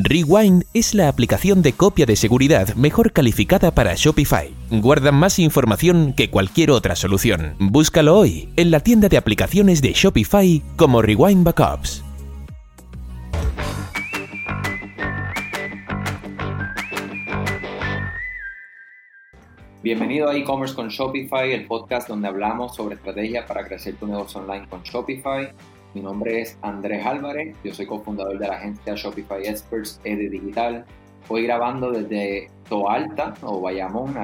Rewind 0.00 0.64
es 0.72 0.94
la 0.94 1.08
aplicación 1.08 1.60
de 1.60 1.74
copia 1.74 2.06
de 2.06 2.16
seguridad 2.16 2.74
mejor 2.76 3.12
calificada 3.12 3.74
para 3.74 3.92
Shopify. 3.94 4.50
Guarda 4.70 5.12
más 5.12 5.38
información 5.38 6.14
que 6.14 6.30
cualquier 6.30 6.70
otra 6.70 6.96
solución. 6.96 7.56
Búscalo 7.58 8.16
hoy 8.16 8.48
en 8.56 8.70
la 8.70 8.80
tienda 8.80 9.10
de 9.10 9.18
aplicaciones 9.18 9.82
de 9.82 9.92
Shopify 9.92 10.62
como 10.76 11.02
Rewind 11.02 11.44
Backups. 11.44 12.02
Bienvenido 19.82 20.30
a 20.30 20.36
e-commerce 20.36 20.74
con 20.74 20.88
Shopify, 20.88 21.52
el 21.52 21.66
podcast 21.66 22.08
donde 22.08 22.28
hablamos 22.28 22.74
sobre 22.74 22.94
estrategias 22.94 23.44
para 23.46 23.66
crecer 23.66 23.96
tu 23.96 24.06
negocio 24.06 24.40
online 24.40 24.66
con 24.70 24.82
Shopify. 24.84 25.52
Mi 25.94 26.00
nombre 26.00 26.40
es 26.40 26.58
Andrés 26.62 27.04
Álvarez, 27.04 27.54
yo 27.62 27.74
soy 27.74 27.84
cofundador 27.84 28.38
de 28.38 28.48
la 28.48 28.54
agencia 28.54 28.94
Shopify 28.94 29.46
Experts 29.46 30.00
ED 30.04 30.30
Digital. 30.30 30.86
Hoy 31.28 31.42
grabando 31.42 31.90
desde 31.90 32.50
Toalta 32.66 33.34
o 33.42 33.60
Bayamón, 33.60 34.16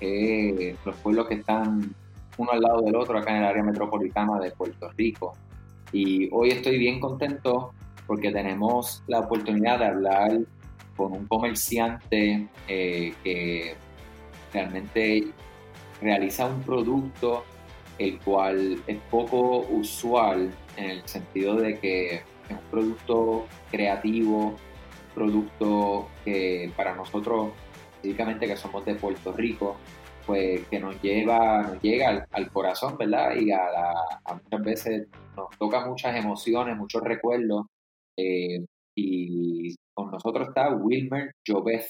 eh, 0.00 0.76
los 0.84 0.96
pueblos 0.96 1.28
que 1.28 1.34
están 1.34 1.94
uno 2.36 2.50
al 2.50 2.60
lado 2.60 2.82
del 2.82 2.96
otro 2.96 3.16
acá 3.16 3.30
en 3.30 3.36
el 3.38 3.44
área 3.44 3.62
metropolitana 3.62 4.40
de 4.40 4.50
Puerto 4.50 4.90
Rico. 4.96 5.34
Y 5.92 6.28
hoy 6.32 6.50
estoy 6.50 6.78
bien 6.78 6.98
contento 6.98 7.72
porque 8.08 8.32
tenemos 8.32 9.04
la 9.06 9.20
oportunidad 9.20 9.78
de 9.78 9.86
hablar 9.86 10.38
con 10.96 11.12
un 11.12 11.26
comerciante 11.28 12.48
eh, 12.66 13.14
que 13.22 13.76
realmente 14.52 15.28
realiza 16.02 16.46
un 16.46 16.60
producto 16.62 17.44
el 17.98 18.18
cual 18.20 18.82
es 18.86 18.98
poco 19.10 19.60
usual 19.70 20.50
en 20.76 20.90
el 20.90 21.08
sentido 21.08 21.56
de 21.56 21.78
que 21.78 22.14
es 22.16 22.22
un 22.50 22.58
producto 22.70 23.46
creativo, 23.70 24.56
producto 25.14 26.08
que 26.24 26.70
para 26.76 26.94
nosotros, 26.94 27.52
específicamente 27.94 28.46
que 28.46 28.56
somos 28.56 28.84
de 28.84 28.94
Puerto 28.94 29.32
Rico, 29.32 29.76
pues 30.26 30.66
que 30.68 30.78
nos 30.80 31.00
lleva, 31.00 31.62
nos 31.62 31.82
llega 31.82 32.26
al, 32.30 32.50
corazón, 32.50 32.96
¿verdad? 32.98 33.34
Y 33.36 33.50
a, 33.52 33.94
muchas 34.42 34.62
veces 34.62 35.08
nos 35.36 35.56
toca 35.58 35.86
muchas 35.86 36.16
emociones, 36.16 36.76
muchos 36.76 37.02
recuerdos. 37.02 37.66
Eh, 38.18 38.64
y 38.96 39.74
con 39.94 40.10
nosotros 40.10 40.48
está 40.48 40.74
Wilmer 40.74 41.32
Jobeth, 41.46 41.86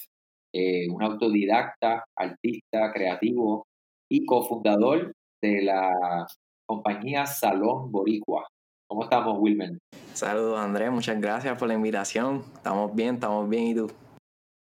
eh, 0.53 0.89
un 0.91 1.03
autodidacta, 1.03 2.05
artista, 2.17 2.93
creativo 2.93 3.67
y 4.11 4.25
cofundador 4.27 5.13
de 5.47 5.63
la 5.63 6.27
compañía 6.67 7.27
Salón 7.27 7.91
Boricua. 7.91 8.47
¿Cómo 8.89 9.05
estamos, 9.05 9.39
Wilmer? 9.39 9.79
Saludos, 10.13 10.59
Andrés. 10.59 10.91
Muchas 10.91 11.21
gracias 11.21 11.59
por 11.59 11.69
la 11.69 11.75
invitación. 11.75 12.43
Estamos 12.55 12.95
bien, 12.95 13.15
estamos 13.17 13.49
bien. 13.49 13.67
¿Y 13.69 13.75
tú? 13.75 13.91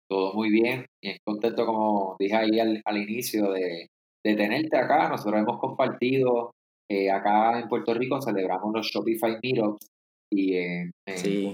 Todo 0.09 0.33
muy 0.33 0.49
bien. 0.49 0.85
Y 1.01 1.17
contento, 1.25 1.65
como 1.65 2.15
dije 2.19 2.35
ahí 2.35 2.59
al, 2.59 2.97
inicio, 2.97 3.51
de, 3.51 3.87
tenerte 4.23 4.77
acá. 4.77 5.09
Nosotros 5.09 5.41
hemos 5.41 5.59
compartido 5.59 6.51
eh, 6.89 7.09
acá 7.09 7.59
en 7.59 7.69
Puerto 7.69 7.93
Rico, 7.93 8.21
celebramos 8.21 8.73
los 8.73 8.87
Shopify 8.87 9.37
Meetups 9.41 9.87
y 10.29 10.57
en, 10.57 10.91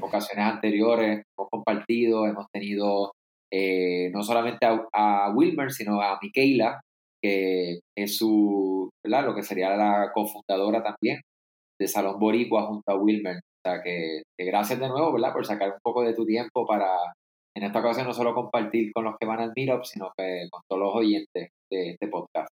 ocasiones 0.01 0.45
anteriores 0.45 1.23
hemos 1.37 1.49
compartido, 1.49 2.25
hemos 2.25 2.45
tenido 2.51 3.11
eh, 3.51 4.09
no 4.11 4.23
solamente 4.23 4.65
a, 4.65 4.87
a, 4.93 5.31
Wilmer, 5.33 5.71
sino 5.71 6.01
a 6.01 6.17
Miquela, 6.21 6.81
que 7.21 7.79
es 7.97 8.17
su, 8.17 8.89
¿verdad? 9.05 9.25
lo 9.25 9.35
que 9.35 9.43
sería 9.43 9.75
la 9.75 10.11
cofundadora 10.13 10.83
también 10.83 11.21
de 11.79 11.87
Salón 11.87 12.19
Boricua 12.19 12.67
junto 12.67 12.91
a 12.91 12.95
Wilmer. 12.95 13.37
O 13.37 13.69
sea, 13.69 13.81
que, 13.83 14.23
gracias 14.39 14.79
de 14.79 14.87
nuevo, 14.87 15.13
¿verdad? 15.13 15.33
Por 15.33 15.45
sacar 15.45 15.69
un 15.69 15.79
poco 15.83 16.03
de 16.03 16.13
tu 16.13 16.25
tiempo 16.25 16.65
para, 16.65 16.89
en 17.55 17.63
esta 17.63 17.79
ocasión, 17.79 18.07
no 18.07 18.13
solo 18.13 18.33
compartir 18.33 18.91
con 18.93 19.03
los 19.05 19.15
que 19.19 19.27
van 19.27 19.39
al 19.39 19.53
Meetup, 19.55 19.83
sino 19.83 20.11
que 20.17 20.47
con 20.49 20.61
todos 20.69 20.81
los 20.81 20.95
oyentes 20.95 21.49
de 21.71 21.91
este 21.91 22.07
podcast. 22.07 22.49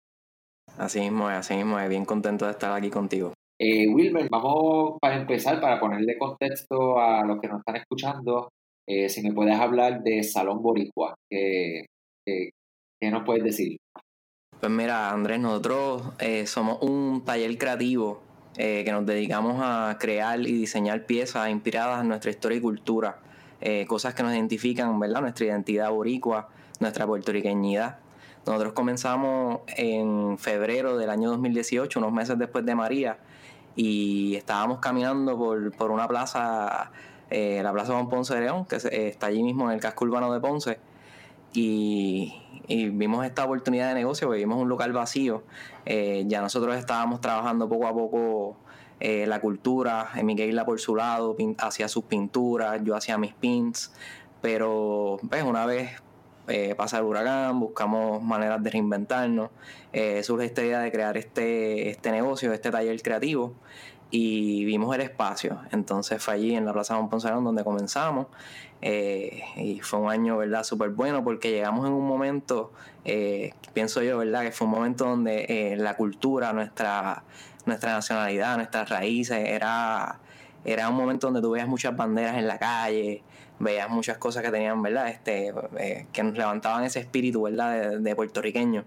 Así 0.78 1.00
mismo 1.00 1.30
es, 1.30 1.36
así 1.36 1.54
mismo 1.54 1.78
es. 1.78 1.88
Bien 1.88 2.04
contento 2.04 2.47
de 2.47 2.53
estar 2.53 2.72
aquí 2.72 2.91
contigo. 2.91 3.32
Eh, 3.60 3.87
Wilmer, 3.88 4.28
vamos 4.31 4.98
para 5.00 5.16
empezar, 5.16 5.60
para 5.60 5.78
ponerle 5.78 6.19
contexto 6.19 6.98
a 6.98 7.25
los 7.25 7.41
que 7.41 7.48
nos 7.48 7.58
están 7.58 7.76
escuchando, 7.76 8.48
eh, 8.88 9.08
si 9.08 9.22
me 9.22 9.32
puedes 9.32 9.54
hablar 9.54 10.03
de 10.03 10.22
Salón 10.25 10.62
Boricua, 10.62 11.14
¿qué, 11.31 11.84
qué 12.26 13.10
nos 13.10 13.25
puedes 13.25 13.44
decir? 13.44 13.76
Pues 14.62 14.71
mira, 14.71 15.11
Andrés, 15.11 15.41
nosotros 15.41 16.05
eh, 16.21 16.47
somos 16.47 16.78
un 16.83 17.25
taller 17.25 17.59
creativo 17.59 18.23
eh, 18.56 18.83
que 18.84 18.93
nos 18.93 19.05
dedicamos 19.05 19.56
a 19.61 19.97
crear 19.99 20.39
y 20.39 20.53
diseñar 20.53 21.05
piezas 21.05 21.50
inspiradas 21.50 22.00
en 22.03 22.06
nuestra 22.06 22.31
historia 22.31 22.59
y 22.59 22.61
cultura, 22.61 23.19
eh, 23.61 23.87
cosas 23.89 24.15
que 24.15 24.23
nos 24.23 24.33
identifican, 24.33 25.00
¿verdad? 25.00 25.21
Nuestra 25.21 25.47
identidad 25.47 25.91
boricua, 25.91 26.49
nuestra 26.78 27.09
puertorriqueñidad. 27.09 27.99
Nosotros 28.47 28.73
comenzamos 28.73 29.62
en 29.67 30.39
febrero 30.39 30.97
del 30.97 31.11
año 31.11 31.31
2018, 31.31 31.99
unos 31.99 32.12
meses 32.12 32.39
después 32.39 32.65
de 32.65 32.77
María, 32.77 33.19
y 33.75 34.37
estábamos 34.37 34.79
caminando 34.79 35.37
por, 35.37 35.73
por 35.73 35.91
una 35.91 36.06
plaza, 36.06 36.93
la 37.29 37.73
Plaza 37.73 37.94
Juan 37.94 38.09
Ponce 38.09 38.37
de 38.37 38.43
León, 38.43 38.65
que 38.67 38.77
está 38.77 39.27
allí 39.27 39.43
mismo 39.43 39.69
en 39.69 39.75
el 39.75 39.81
casco 39.81 40.05
urbano 40.05 40.33
de 40.33 40.39
Ponce 40.39 40.79
y, 41.52 42.38
vimos 42.68 43.24
esta 43.26 43.44
oportunidad 43.44 43.88
de 43.88 43.94
negocio, 43.94 44.30
vimos 44.30 44.58
un 44.58 44.68
local 44.68 44.92
vacío. 44.92 45.42
Eh, 45.84 46.24
ya 46.26 46.40
nosotros 46.40 46.76
estábamos 46.76 47.20
trabajando 47.20 47.68
poco 47.68 47.86
a 47.86 47.92
poco 47.92 48.56
eh, 49.00 49.26
la 49.26 49.40
cultura, 49.40 50.10
Miguel 50.22 50.60
por 50.64 50.80
su 50.80 50.96
lado 50.96 51.36
hacía 51.58 51.88
sus 51.88 52.04
pinturas, 52.04 52.80
yo 52.84 52.96
hacía 52.96 53.18
mis 53.18 53.34
pins, 53.34 53.92
pero 54.40 55.18
pues, 55.28 55.42
una 55.42 55.66
vez 55.66 56.00
eh, 56.48 56.74
pasa 56.76 56.98
el 56.98 57.04
huracán, 57.04 57.60
buscamos 57.60 58.22
maneras 58.22 58.62
de 58.62 58.70
reinventarnos, 58.70 59.50
surge 60.22 60.46
esta 60.46 60.62
idea 60.62 60.80
de 60.80 60.90
crear 60.90 61.16
este, 61.16 61.90
este 61.90 62.10
negocio, 62.10 62.52
este 62.52 62.70
taller 62.70 63.00
creativo 63.02 63.54
y 64.12 64.64
vimos 64.66 64.94
el 64.94 65.00
espacio. 65.00 65.58
Entonces 65.72 66.22
fue 66.22 66.34
allí 66.34 66.54
en 66.54 66.66
la 66.66 66.72
Plaza 66.72 66.94
Juan 66.94 67.08
Poncelón 67.08 67.42
donde 67.42 67.64
comenzamos. 67.64 68.28
Eh, 68.84 69.44
y 69.56 69.81
fue 69.81 70.00
un 70.00 70.10
año, 70.10 70.37
¿verdad?, 70.37 70.65
súper 70.65 70.91
bueno 70.91 71.22
porque 71.22 71.53
llegamos 71.53 71.87
en 71.87 71.93
un 71.93 72.04
momento, 72.04 72.72
eh, 73.04 73.54
pienso 73.72 74.03
yo, 74.03 74.19
¿verdad?, 74.19 74.43
que 74.43 74.50
fue 74.50 74.66
un 74.66 74.72
momento 74.72 75.04
donde 75.04 75.47
eh, 75.48 75.76
la 75.76 75.97
cultura, 75.97 76.53
nuestra, 76.53 77.22
nuestra 77.65 77.93
nacionalidad, 77.93 78.56
nuestras 78.56 78.88
raíces, 78.88 79.38
era, 79.38 80.19
era 80.65 80.88
un 80.88 80.97
momento 80.97 81.28
donde 81.28 81.41
tú 81.41 81.53
veías 81.53 81.69
muchas 81.69 81.97
banderas 81.97 82.37
en 82.37 82.48
la 82.48 82.59
calle, 82.59 83.22
veías 83.60 83.88
muchas 83.88 84.19
cosas 84.19 84.43
que 84.43 84.50
tenían, 84.50 84.82
¿verdad?, 84.82 85.09
este, 85.09 85.54
que 86.12 86.22
nos 86.25 86.37
levantaban 86.37 86.82
ese 86.82 86.99
espíritu, 86.99 87.43
¿verdad?, 87.43 87.91
de, 87.91 87.99
de 88.00 88.16
puertorriqueño. 88.16 88.84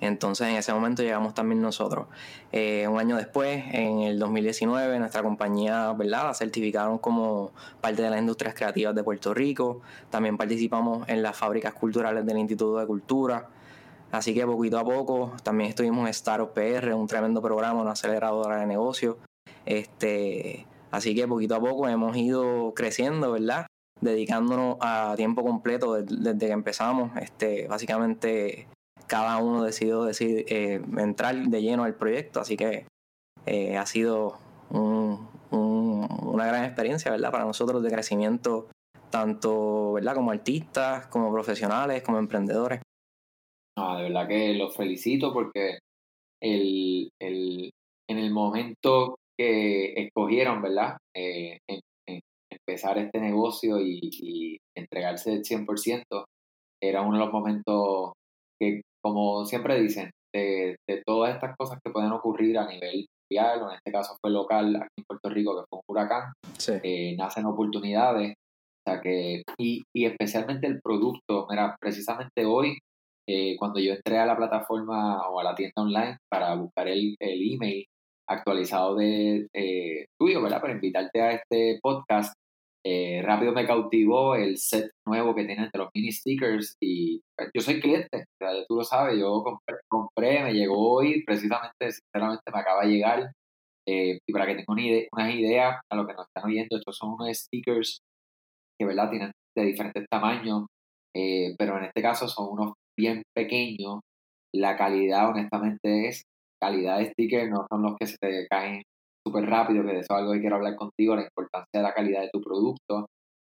Entonces 0.00 0.48
en 0.48 0.56
ese 0.56 0.72
momento 0.72 1.02
llegamos 1.02 1.34
también 1.34 1.60
nosotros. 1.60 2.06
Eh, 2.52 2.88
un 2.88 2.98
año 2.98 3.16
después, 3.16 3.62
en 3.72 4.00
el 4.00 4.18
2019, 4.18 4.98
nuestra 4.98 5.22
compañía 5.22 5.92
¿verdad? 5.92 6.24
la 6.24 6.34
certificaron 6.34 6.98
como 6.98 7.52
parte 7.80 8.02
de 8.02 8.10
las 8.10 8.18
industrias 8.18 8.54
creativas 8.54 8.94
de 8.94 9.04
Puerto 9.04 9.34
Rico. 9.34 9.82
También 10.08 10.38
participamos 10.38 11.06
en 11.08 11.22
las 11.22 11.36
fábricas 11.36 11.74
culturales 11.74 12.24
del 12.24 12.38
Instituto 12.38 12.78
de 12.78 12.86
Cultura. 12.86 13.48
Así 14.10 14.34
que 14.34 14.44
poquito 14.46 14.78
a 14.78 14.84
poco 14.84 15.34
también 15.42 15.70
estuvimos 15.70 16.04
en 16.04 16.08
Startup 16.08 16.52
PR, 16.52 16.94
un 16.94 17.06
tremendo 17.06 17.42
programa, 17.42 17.82
una 17.82 17.92
aceleradora 17.92 18.56
de 18.56 18.66
negocios. 18.66 19.16
Este, 19.66 20.66
así 20.90 21.14
que 21.14 21.28
poquito 21.28 21.54
a 21.54 21.60
poco 21.60 21.86
hemos 21.88 22.16
ido 22.16 22.72
creciendo, 22.74 23.32
¿verdad? 23.32 23.66
Dedicándonos 24.00 24.78
a 24.80 25.12
tiempo 25.16 25.44
completo 25.44 25.94
desde, 25.94 26.38
que 26.38 26.52
empezamos. 26.52 27.12
Este, 27.18 27.68
básicamente 27.68 28.66
cada 29.10 29.38
uno 29.38 29.64
decidió 29.64 30.04
decir, 30.04 30.46
eh, 30.48 30.80
entrar 30.96 31.34
de 31.34 31.60
lleno 31.60 31.82
al 31.82 31.96
proyecto, 31.96 32.38
así 32.38 32.56
que 32.56 32.86
eh, 33.44 33.76
ha 33.76 33.84
sido 33.84 34.38
una 34.70 36.46
gran 36.46 36.64
experiencia, 36.64 37.10
¿verdad? 37.10 37.32
Para 37.32 37.44
nosotros 37.44 37.82
de 37.82 37.90
crecimiento, 37.90 38.68
tanto, 39.10 39.94
¿verdad? 39.94 40.14
Como 40.14 40.30
artistas, 40.30 41.08
como 41.08 41.32
profesionales, 41.32 42.04
como 42.04 42.18
emprendedores. 42.18 42.80
Ah, 43.76 43.96
de 43.96 44.04
verdad 44.04 44.28
que 44.28 44.54
los 44.54 44.76
felicito 44.76 45.32
porque 45.32 45.78
el, 46.40 47.08
el, 47.20 47.70
en 48.08 48.18
el 48.18 48.30
momento 48.30 49.16
que 49.36 49.92
escogieron, 49.94 50.62
¿verdad? 50.62 50.98
Eh, 51.16 51.58
empezar 52.48 52.98
este 52.98 53.18
negocio 53.18 53.80
y, 53.80 53.98
y 54.02 54.58
entregarse 54.76 55.32
el 55.32 55.42
100%, 55.42 56.04
era 56.80 57.02
uno 57.02 57.18
de 57.18 57.24
los 57.24 57.32
momentos 57.32 58.12
que 58.60 58.82
como 59.02 59.44
siempre 59.46 59.80
dicen, 59.80 60.10
de, 60.32 60.76
todas 61.04 61.34
estas 61.34 61.56
cosas 61.56 61.78
que 61.84 61.90
pueden 61.90 62.12
ocurrir 62.12 62.58
a 62.58 62.66
nivel 62.66 63.06
mundial, 63.30 63.62
o 63.62 63.70
en 63.70 63.76
este 63.76 63.92
caso 63.92 64.16
fue 64.20 64.30
local 64.30 64.76
aquí 64.76 64.88
en 64.98 65.04
Puerto 65.04 65.30
Rico, 65.30 65.56
que 65.56 65.66
fue 65.68 65.78
un 65.78 65.84
huracán, 65.88 66.32
eh, 66.82 67.16
nacen 67.16 67.46
oportunidades. 67.46 68.34
O 68.86 68.90
sea 68.90 69.00
que, 69.00 69.42
y, 69.58 69.82
y 69.94 70.06
especialmente 70.06 70.66
el 70.66 70.80
producto, 70.80 71.46
mira, 71.50 71.76
precisamente 71.80 72.44
hoy, 72.46 72.78
eh, 73.28 73.56
cuando 73.58 73.78
yo 73.78 73.92
entré 73.92 74.18
a 74.18 74.26
la 74.26 74.36
plataforma 74.36 75.28
o 75.28 75.38
a 75.38 75.44
la 75.44 75.54
tienda 75.54 75.82
online 75.82 76.16
para 76.30 76.54
buscar 76.54 76.88
el, 76.88 77.14
el 77.20 77.54
email 77.54 77.84
actualizado 78.28 78.96
de 78.96 79.46
eh, 79.54 80.06
tuyo, 80.18 80.42
¿verdad? 80.42 80.60
Para 80.60 80.72
invitarte 80.72 81.20
a 81.20 81.32
este 81.32 81.78
podcast, 81.82 82.32
eh, 82.84 83.20
rápido 83.22 83.52
me 83.52 83.66
cautivó 83.66 84.34
el 84.34 84.56
set 84.56 84.90
nuevo 85.06 85.34
que 85.34 85.44
tienen 85.44 85.68
de 85.70 85.78
los 85.78 85.90
mini 85.94 86.12
stickers 86.12 86.76
y 86.80 87.20
pues, 87.36 87.50
yo 87.54 87.60
soy 87.60 87.80
cliente, 87.80 88.24
tú 88.68 88.76
lo 88.76 88.84
sabes, 88.84 89.18
yo 89.18 89.44
compré, 89.88 90.42
me 90.44 90.54
llegó 90.54 90.96
hoy, 90.96 91.22
precisamente, 91.24 91.92
sinceramente 91.92 92.42
me 92.52 92.60
acaba 92.60 92.84
de 92.84 92.90
llegar. 92.90 93.32
Eh, 93.86 94.18
y 94.26 94.32
para 94.32 94.46
que 94.46 94.52
tengan 94.52 94.66
una 94.68 94.82
idea, 94.82 95.08
unas 95.12 95.34
ideas 95.34 95.80
a 95.90 95.96
lo 95.96 96.06
que 96.06 96.14
nos 96.14 96.26
están 96.26 96.44
oyendo, 96.50 96.76
estos 96.76 96.96
son 96.96 97.14
unos 97.14 97.36
stickers 97.36 98.00
que, 98.78 98.86
¿verdad? 98.86 99.10
Tienen 99.10 99.32
de 99.56 99.64
diferentes 99.64 100.06
tamaños, 100.08 100.66
eh, 101.14 101.54
pero 101.58 101.78
en 101.78 101.84
este 101.84 102.02
caso 102.02 102.28
son 102.28 102.48
unos 102.52 102.74
bien 102.96 103.22
pequeños. 103.34 104.00
La 104.54 104.76
calidad, 104.76 105.30
honestamente, 105.30 106.08
es 106.08 106.24
calidad 106.60 106.98
de 106.98 107.10
stickers, 107.12 107.50
no 107.50 107.66
son 107.70 107.82
los 107.82 107.96
que 107.98 108.06
se 108.06 108.16
te 108.18 108.46
caen 108.48 108.82
súper 109.26 109.44
rápido, 109.46 109.84
que 109.84 109.92
de 109.92 110.00
eso 110.00 110.14
es 110.14 110.18
algo 110.20 110.32
que 110.32 110.40
quiero 110.40 110.56
hablar 110.56 110.76
contigo, 110.76 111.16
la 111.16 111.24
importancia 111.24 111.80
de 111.80 111.82
la 111.82 111.94
calidad 111.94 112.22
de 112.22 112.30
tu 112.30 112.40
producto, 112.40 113.06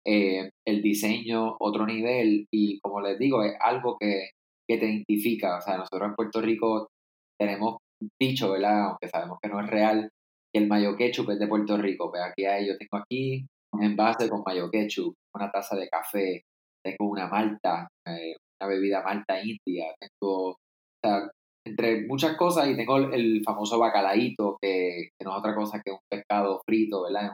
eh, 0.05 0.49
el 0.65 0.81
diseño, 0.81 1.57
otro 1.59 1.85
nivel, 1.85 2.45
y 2.51 2.79
como 2.79 3.01
les 3.01 3.19
digo, 3.19 3.43
es 3.43 3.55
algo 3.59 3.97
que, 3.99 4.29
que, 4.67 4.77
te 4.77 4.85
identifica. 4.85 5.57
O 5.57 5.61
sea, 5.61 5.77
nosotros 5.77 6.09
en 6.09 6.15
Puerto 6.15 6.41
Rico 6.41 6.87
tenemos 7.37 7.77
dicho, 8.19 8.51
¿verdad? 8.51 8.85
Aunque 8.85 9.09
sabemos 9.09 9.37
que 9.41 9.49
no 9.49 9.59
es 9.59 9.67
real, 9.67 10.09
que 10.53 10.61
el 10.61 10.67
mayo 10.67 10.95
ketchup 10.95 11.31
es 11.31 11.39
de 11.39 11.47
Puerto 11.47 11.77
Rico. 11.77 12.09
Pues 12.09 12.23
aquí 12.23 12.45
hay, 12.45 12.67
yo 12.67 12.77
tengo 12.77 13.03
aquí 13.03 13.45
un 13.73 13.83
envase 13.83 14.29
con 14.29 14.43
mayo 14.45 14.69
ketchup, 14.71 15.13
una 15.35 15.51
taza 15.51 15.75
de 15.75 15.89
café, 15.89 16.43
tengo 16.83 17.11
una 17.11 17.27
malta, 17.27 17.87
eh, 18.07 18.35
una 18.61 18.69
bebida 18.69 19.03
malta 19.03 19.41
india, 19.41 19.93
tengo, 19.99 20.55
entre 21.67 22.07
muchas 22.07 22.35
cosas, 22.35 22.67
y 22.67 22.75
tengo 22.75 22.97
el 22.97 23.41
famoso 23.43 23.79
bacalaíto, 23.79 24.57
que, 24.61 25.09
no 25.23 25.31
es 25.31 25.37
otra 25.37 25.55
cosa 25.55 25.81
que 25.83 25.91
un 25.91 25.99
pescado 26.09 26.61
frito, 26.65 27.03
¿verdad? 27.03 27.23
En 27.23 27.31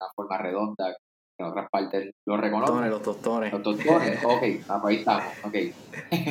una 0.00 0.10
forma 0.14 0.38
redonda, 0.38 0.96
que 1.36 1.44
en 1.44 1.50
otras 1.50 1.68
partes 1.70 2.10
lo 2.26 2.36
reconocen. 2.36 2.90
Los 2.90 3.02
tostones. 3.02 3.52
Los 3.52 3.62
tostones, 3.62 4.18
ok, 4.24 4.42
ah, 4.68 4.78
pues 4.80 4.84
ahí 4.84 4.96
estamos, 4.96 5.34
ok. 5.44 5.56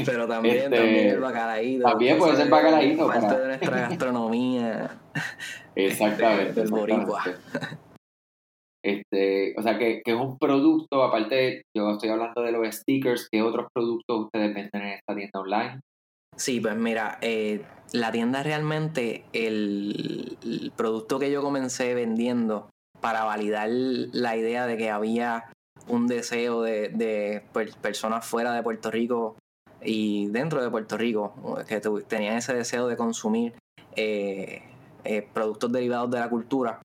Pero 0.06 0.28
también, 0.28 0.58
este, 0.58 0.78
también 0.78 1.08
el 1.08 1.20
bacalaíto. 1.20 1.84
También 1.90 2.18
puede 2.18 2.36
ser 2.36 2.50
bacalaíto. 2.50 3.08
Parte 3.08 3.40
de 3.40 3.48
nuestra 3.48 3.82
gastronomía. 3.82 5.00
Exactamente. 5.76 6.54
del 6.54 6.70
boricua. 6.70 7.24
Este, 8.84 9.54
o 9.58 9.62
sea, 9.62 9.78
que, 9.78 10.02
que, 10.04 10.12
es 10.12 10.18
un 10.18 10.40
producto, 10.40 11.04
aparte, 11.04 11.64
yo 11.76 11.92
estoy 11.92 12.10
hablando 12.10 12.42
de 12.42 12.52
los 12.52 12.68
stickers, 12.76 13.28
¿qué 13.32 13.44
otros 13.44 13.68
productos 13.74 14.26
ustedes 14.26 14.56
venden 14.56 14.82
en 14.82 14.94
esta 14.94 15.16
tienda 15.16 15.40
online? 15.40 15.82
Sí, 16.42 16.60
pues 16.60 16.76
mira, 16.76 17.20
eh, 17.22 17.62
la 17.92 18.12
tienda 18.12 18.42
realmente, 18.42 19.26
el, 19.32 20.72
producto 20.76 21.20
que 21.20 21.30
yo 21.30 21.44
comencé 21.44 21.94
vendiendo 21.94 22.68
para 23.00 23.26
validar 23.26 23.70
la 23.70 24.36
idea 24.36 24.66
de 24.66 24.76
que 24.76 24.90
había 24.90 25.52
un 25.88 26.08
deseo 26.08 26.64
de, 26.64 26.90
de 26.90 27.44
personas 27.80 28.26
fuera 28.26 28.56
de 28.56 28.64
Puerto 28.64 28.90
Rico 28.90 29.36
y 29.84 30.30
dentro 30.30 30.64
de 30.64 30.72
Puerto 30.72 30.98
Rico 30.98 31.36
que 31.68 31.80
tenían 32.08 32.38
ese 32.38 32.56
deseo 32.56 32.88
de 32.88 32.98
consumir 32.98 33.54
eh, 33.96 34.64
eh, 35.04 35.28
productos 35.32 35.72
derivados 35.72 36.10
de 36.10 36.20
la 36.22 36.30
cultura, 36.30 36.82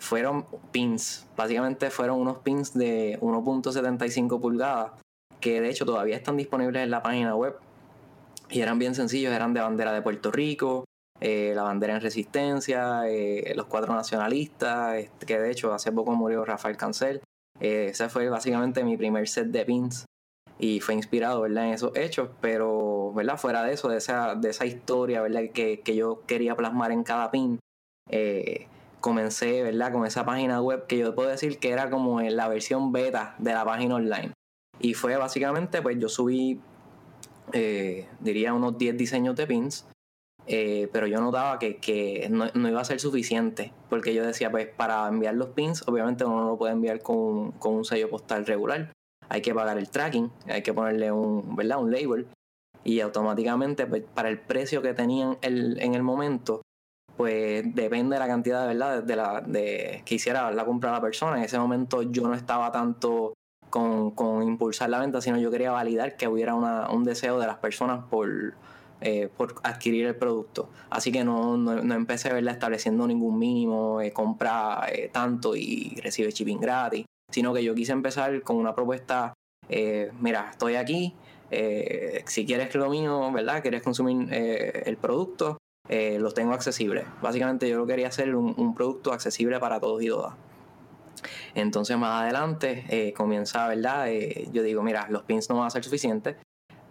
fueron 0.00 0.46
pins. 0.72 1.26
Básicamente 1.36 1.90
fueron 1.90 2.20
unos 2.20 2.38
pins 2.38 2.72
de 2.72 3.18
1.75 3.20 4.40
pulgadas 4.40 4.92
que 5.42 5.60
de 5.60 5.68
hecho 5.68 5.84
todavía 5.84 6.16
están 6.16 6.38
disponibles 6.38 6.82
en 6.82 6.90
la 6.90 7.02
página 7.02 7.36
web 7.36 7.58
y 8.50 8.60
eran 8.60 8.78
bien 8.78 8.94
sencillos, 8.94 9.32
eran 9.32 9.54
de 9.54 9.60
bandera 9.60 9.92
de 9.92 10.02
Puerto 10.02 10.30
Rico, 10.30 10.84
eh, 11.20 11.52
la 11.54 11.62
bandera 11.62 11.94
en 11.94 12.00
resistencia, 12.00 13.08
eh, 13.08 13.52
los 13.56 13.66
cuatro 13.66 13.94
nacionalistas, 13.94 14.96
este, 14.96 15.26
que 15.26 15.38
de 15.38 15.50
hecho 15.50 15.72
hace 15.72 15.92
poco 15.92 16.12
murió 16.12 16.44
Rafael 16.44 16.76
Cancel. 16.76 17.22
Eh, 17.58 17.88
ese 17.90 18.08
fue 18.08 18.28
básicamente 18.28 18.84
mi 18.84 18.96
primer 18.96 19.26
set 19.28 19.46
de 19.46 19.64
pins 19.64 20.04
y 20.58 20.80
fue 20.80 20.94
inspirado 20.94 21.40
¿verdad? 21.42 21.66
en 21.66 21.72
esos 21.72 21.96
hechos, 21.96 22.28
pero 22.40 23.12
¿verdad? 23.14 23.38
fuera 23.38 23.62
de 23.64 23.72
eso, 23.72 23.88
de 23.88 23.96
esa, 23.96 24.34
de 24.34 24.50
esa 24.50 24.66
historia 24.66 25.22
¿verdad? 25.22 25.44
Que, 25.54 25.80
que 25.80 25.96
yo 25.96 26.22
quería 26.26 26.54
plasmar 26.54 26.92
en 26.92 27.02
cada 27.02 27.30
pin, 27.30 27.58
comencé 29.00 29.62
¿verdad? 29.62 29.92
con 29.92 30.04
esa 30.04 30.26
página 30.26 30.60
web 30.60 30.86
que 30.86 30.98
yo 30.98 31.14
puedo 31.14 31.30
decir 31.30 31.58
que 31.58 31.70
era 31.70 31.88
como 31.88 32.20
la 32.20 32.48
versión 32.48 32.92
beta 32.92 33.34
de 33.38 33.54
la 33.54 33.64
página 33.64 33.94
online. 33.96 34.32
Y 34.78 34.92
fue 34.92 35.16
básicamente, 35.16 35.80
pues 35.80 35.98
yo 35.98 36.10
subí 36.10 36.60
eh, 37.52 38.08
diría 38.20 38.54
unos 38.54 38.78
10 38.78 38.96
diseños 38.96 39.36
de 39.36 39.46
pins, 39.46 39.86
eh, 40.46 40.88
pero 40.92 41.06
yo 41.06 41.20
notaba 41.20 41.58
que, 41.58 41.76
que 41.78 42.28
no, 42.30 42.46
iba 42.54 42.80
a 42.80 42.84
ser 42.84 43.00
suficiente, 43.00 43.72
porque 43.88 44.14
yo 44.14 44.24
decía, 44.24 44.50
pues 44.50 44.68
para 44.68 45.08
enviar 45.08 45.34
los 45.34 45.48
pins, 45.48 45.82
obviamente 45.86 46.24
uno 46.24 46.42
no 46.42 46.48
lo 46.50 46.58
puede 46.58 46.72
enviar 46.72 47.00
con, 47.02 47.52
con 47.52 47.74
un 47.74 47.84
sello 47.84 48.08
postal 48.08 48.46
regular, 48.46 48.92
hay 49.28 49.42
que 49.42 49.54
pagar 49.54 49.78
el 49.78 49.90
tracking, 49.90 50.30
hay 50.46 50.62
que 50.62 50.72
ponerle 50.72 51.10
un, 51.10 51.56
¿verdad? 51.56 51.80
un 51.80 51.90
label, 51.90 52.28
y 52.84 53.00
automáticamente 53.00 53.86
pues, 53.86 54.04
para 54.14 54.28
el 54.28 54.38
precio 54.38 54.80
que 54.82 54.94
tenían 54.94 55.38
el, 55.42 55.80
en 55.80 55.94
el 55.94 56.04
momento, 56.04 56.62
pues 57.16 57.64
depende 57.74 58.14
de 58.14 58.20
la 58.20 58.28
cantidad 58.28 58.60
de 58.62 58.74
verdad 58.74 59.02
de 59.02 59.16
la 59.16 59.40
de 59.40 60.02
que 60.04 60.16
hiciera 60.16 60.50
la 60.52 60.64
compra 60.64 60.92
la 60.92 61.00
persona. 61.00 61.38
En 61.38 61.44
ese 61.44 61.58
momento 61.58 62.02
yo 62.02 62.28
no 62.28 62.34
estaba 62.34 62.70
tanto 62.70 63.34
con, 63.70 64.42
impulsar 64.42 64.90
la 64.90 65.00
venta, 65.00 65.20
sino 65.20 65.38
yo 65.38 65.50
quería 65.50 65.70
validar 65.70 66.16
que 66.16 66.28
hubiera 66.28 66.54
un 66.54 67.04
deseo 67.04 67.38
de 67.38 67.46
las 67.46 67.58
personas 67.58 68.04
por, 68.10 68.54
eh, 69.00 69.28
por 69.36 69.56
adquirir 69.62 70.06
el 70.06 70.16
producto. 70.16 70.70
Así 70.90 71.12
que 71.12 71.24
no, 71.24 71.56
no, 71.56 71.94
empecé 71.94 72.32
verla 72.32 72.52
estableciendo 72.52 73.06
ningún 73.06 73.38
mínimo, 73.38 74.00
eh, 74.00 74.12
compra 74.12 74.86
eh, 74.90 75.10
tanto 75.12 75.54
y 75.56 75.98
recibe 76.02 76.30
shipping 76.30 76.60
gratis, 76.60 77.04
sino 77.30 77.52
que 77.52 77.62
yo 77.62 77.74
quise 77.74 77.92
empezar 77.92 78.42
con 78.42 78.56
una 78.56 78.74
propuesta, 78.74 79.34
mira, 80.20 80.48
estoy 80.50 80.76
aquí, 80.76 81.14
si 82.26 82.46
quieres 82.46 82.74
lo 82.74 82.88
mío, 82.88 83.30
¿verdad? 83.32 83.62
Quieres 83.62 83.82
consumir 83.82 84.32
el 84.32 84.96
producto, 84.96 85.58
lo 85.88 86.30
tengo 86.30 86.52
accesible. 86.52 87.04
Básicamente 87.20 87.68
yo 87.68 87.84
quería 87.84 88.08
hacer 88.08 88.34
un 88.36 88.74
producto 88.76 89.12
accesible 89.12 89.58
para 89.58 89.80
todos 89.80 90.02
y 90.02 90.08
todas. 90.08 90.34
Entonces 91.54 91.96
más 91.96 92.22
adelante 92.22 92.84
eh, 92.88 93.12
comienza, 93.12 93.66
¿verdad? 93.68 94.10
Eh, 94.10 94.48
yo 94.52 94.62
digo, 94.62 94.82
mira, 94.82 95.06
los 95.10 95.22
pins 95.22 95.48
no 95.48 95.56
van 95.56 95.66
a 95.66 95.70
ser 95.70 95.84
suficientes. 95.84 96.36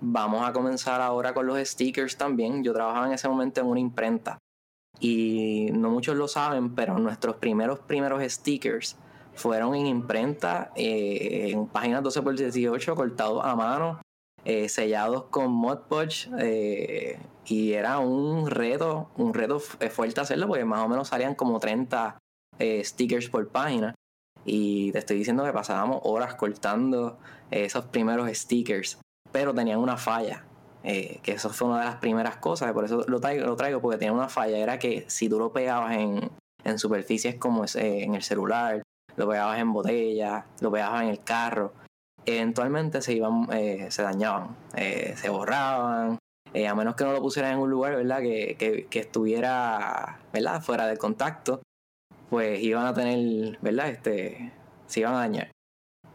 Vamos 0.02 0.48
a 0.48 0.54
comenzar 0.54 1.02
ahora 1.02 1.34
con 1.34 1.46
los 1.46 1.58
stickers 1.60 2.18
también. 2.18 2.64
Yo 2.64 2.74
trabajaba 2.74 3.08
en 3.08 3.14
ese 3.14 3.28
momento 3.28 3.62
en 3.62 3.68
una 3.68 3.80
imprenta. 3.80 4.38
Y 5.00 5.70
no 5.74 5.90
muchos 5.90 6.16
lo 6.16 6.28
saben, 6.28 6.74
pero 6.74 6.98
nuestros 7.00 7.36
primeros, 7.38 7.80
primeros 7.80 8.24
stickers 8.32 8.98
fueron 9.34 9.76
en 9.76 9.86
imprenta, 9.88 10.72
eh, 10.76 11.50
en 11.52 11.68
páginas 11.68 12.04
12x18, 12.04 12.96
cortados 12.96 13.44
a 13.44 13.56
mano, 13.56 14.01
sellados 14.68 15.25
con 15.25 15.51
Mod 15.51 15.80
Podge. 15.89 16.30
y 17.46 17.74
era 17.74 18.00
un 18.00 18.50
reto, 18.50 19.10
un 19.18 19.34
reto 19.34 19.60
fuerte 19.60 20.22
hacerlo, 20.22 20.48
porque 20.48 20.65
más 20.65 20.82
o 20.82 20.88
menos 20.88 21.10
salían 21.10 21.36
como 21.36 21.60
30 21.60 22.18
stickers 22.84 23.30
por 23.30 23.50
página. 23.50 23.96
Y 24.46 24.92
te 24.92 25.00
estoy 25.00 25.18
diciendo 25.18 25.44
que 25.44 25.52
pasábamos 25.52 26.02
horas 26.04 26.36
cortando 26.36 27.18
esos 27.50 27.86
primeros 27.86 28.30
stickers, 28.38 29.00
pero 29.32 29.54
tenían 29.54 29.80
una 29.80 29.98
falla. 29.98 30.46
Eh, 30.88 31.20
que 31.24 31.32
eso 31.32 31.50
fue 31.50 31.68
una 31.68 31.80
de 31.80 31.86
las 31.86 31.96
primeras 31.96 32.38
cosas, 32.38 32.72
por 32.72 32.86
eso 32.86 33.04
lo 33.08 33.20
traigo, 33.20 33.48
lo 33.48 33.56
traigo 33.56 33.82
porque 33.82 33.98
tenía 33.98 34.14
una 34.14 34.30
falla, 34.30 34.60
era 34.60 34.78
que 34.78 35.04
si 35.08 35.28
tú 35.28 35.40
lo 35.40 35.52
pegabas 35.52 35.96
en, 35.96 36.30
en 36.64 36.78
superficies 36.78 37.38
como 37.38 37.64
ese, 37.64 38.04
en 38.04 38.14
el 38.14 38.22
celular, 38.22 38.84
lo 39.16 39.28
pegabas 39.28 39.58
en 39.58 39.74
botella, 39.74 40.46
lo 40.62 40.72
pegabas 40.72 41.02
en 41.02 41.10
el 41.10 41.24
carro, 41.24 41.74
eventualmente 42.24 43.02
se 43.02 43.14
iban, 43.14 43.48
eh, 43.52 43.88
se 43.90 44.04
dañaban, 44.04 44.56
eh, 44.75 45.16
se 45.18 45.28
borraban, 45.30 46.20
a 46.54 46.75
menos 46.75 46.96
que 46.96 47.04
no 47.04 47.14
lo 47.14 47.20
pusieras 47.20 47.52
en 47.52 47.58
un 47.58 47.72
lugar, 47.72 47.96
¿verdad? 47.96 48.20
Que, 48.20 48.56
que, 48.56 48.86
que, 48.86 49.00
estuviera, 49.00 50.20
¿verdad? 50.32 50.62
Fuera 50.62 50.86
de 50.86 50.98
contacto, 50.98 51.62
pues 52.29 52.62
iban 52.62 52.86
a 52.86 52.94
tener, 52.94 53.58
¿verdad? 53.62 53.89
Este, 53.89 54.51
se 54.88 55.01
iban 55.01 55.15
a 55.15 55.20
dañar. 55.20 55.51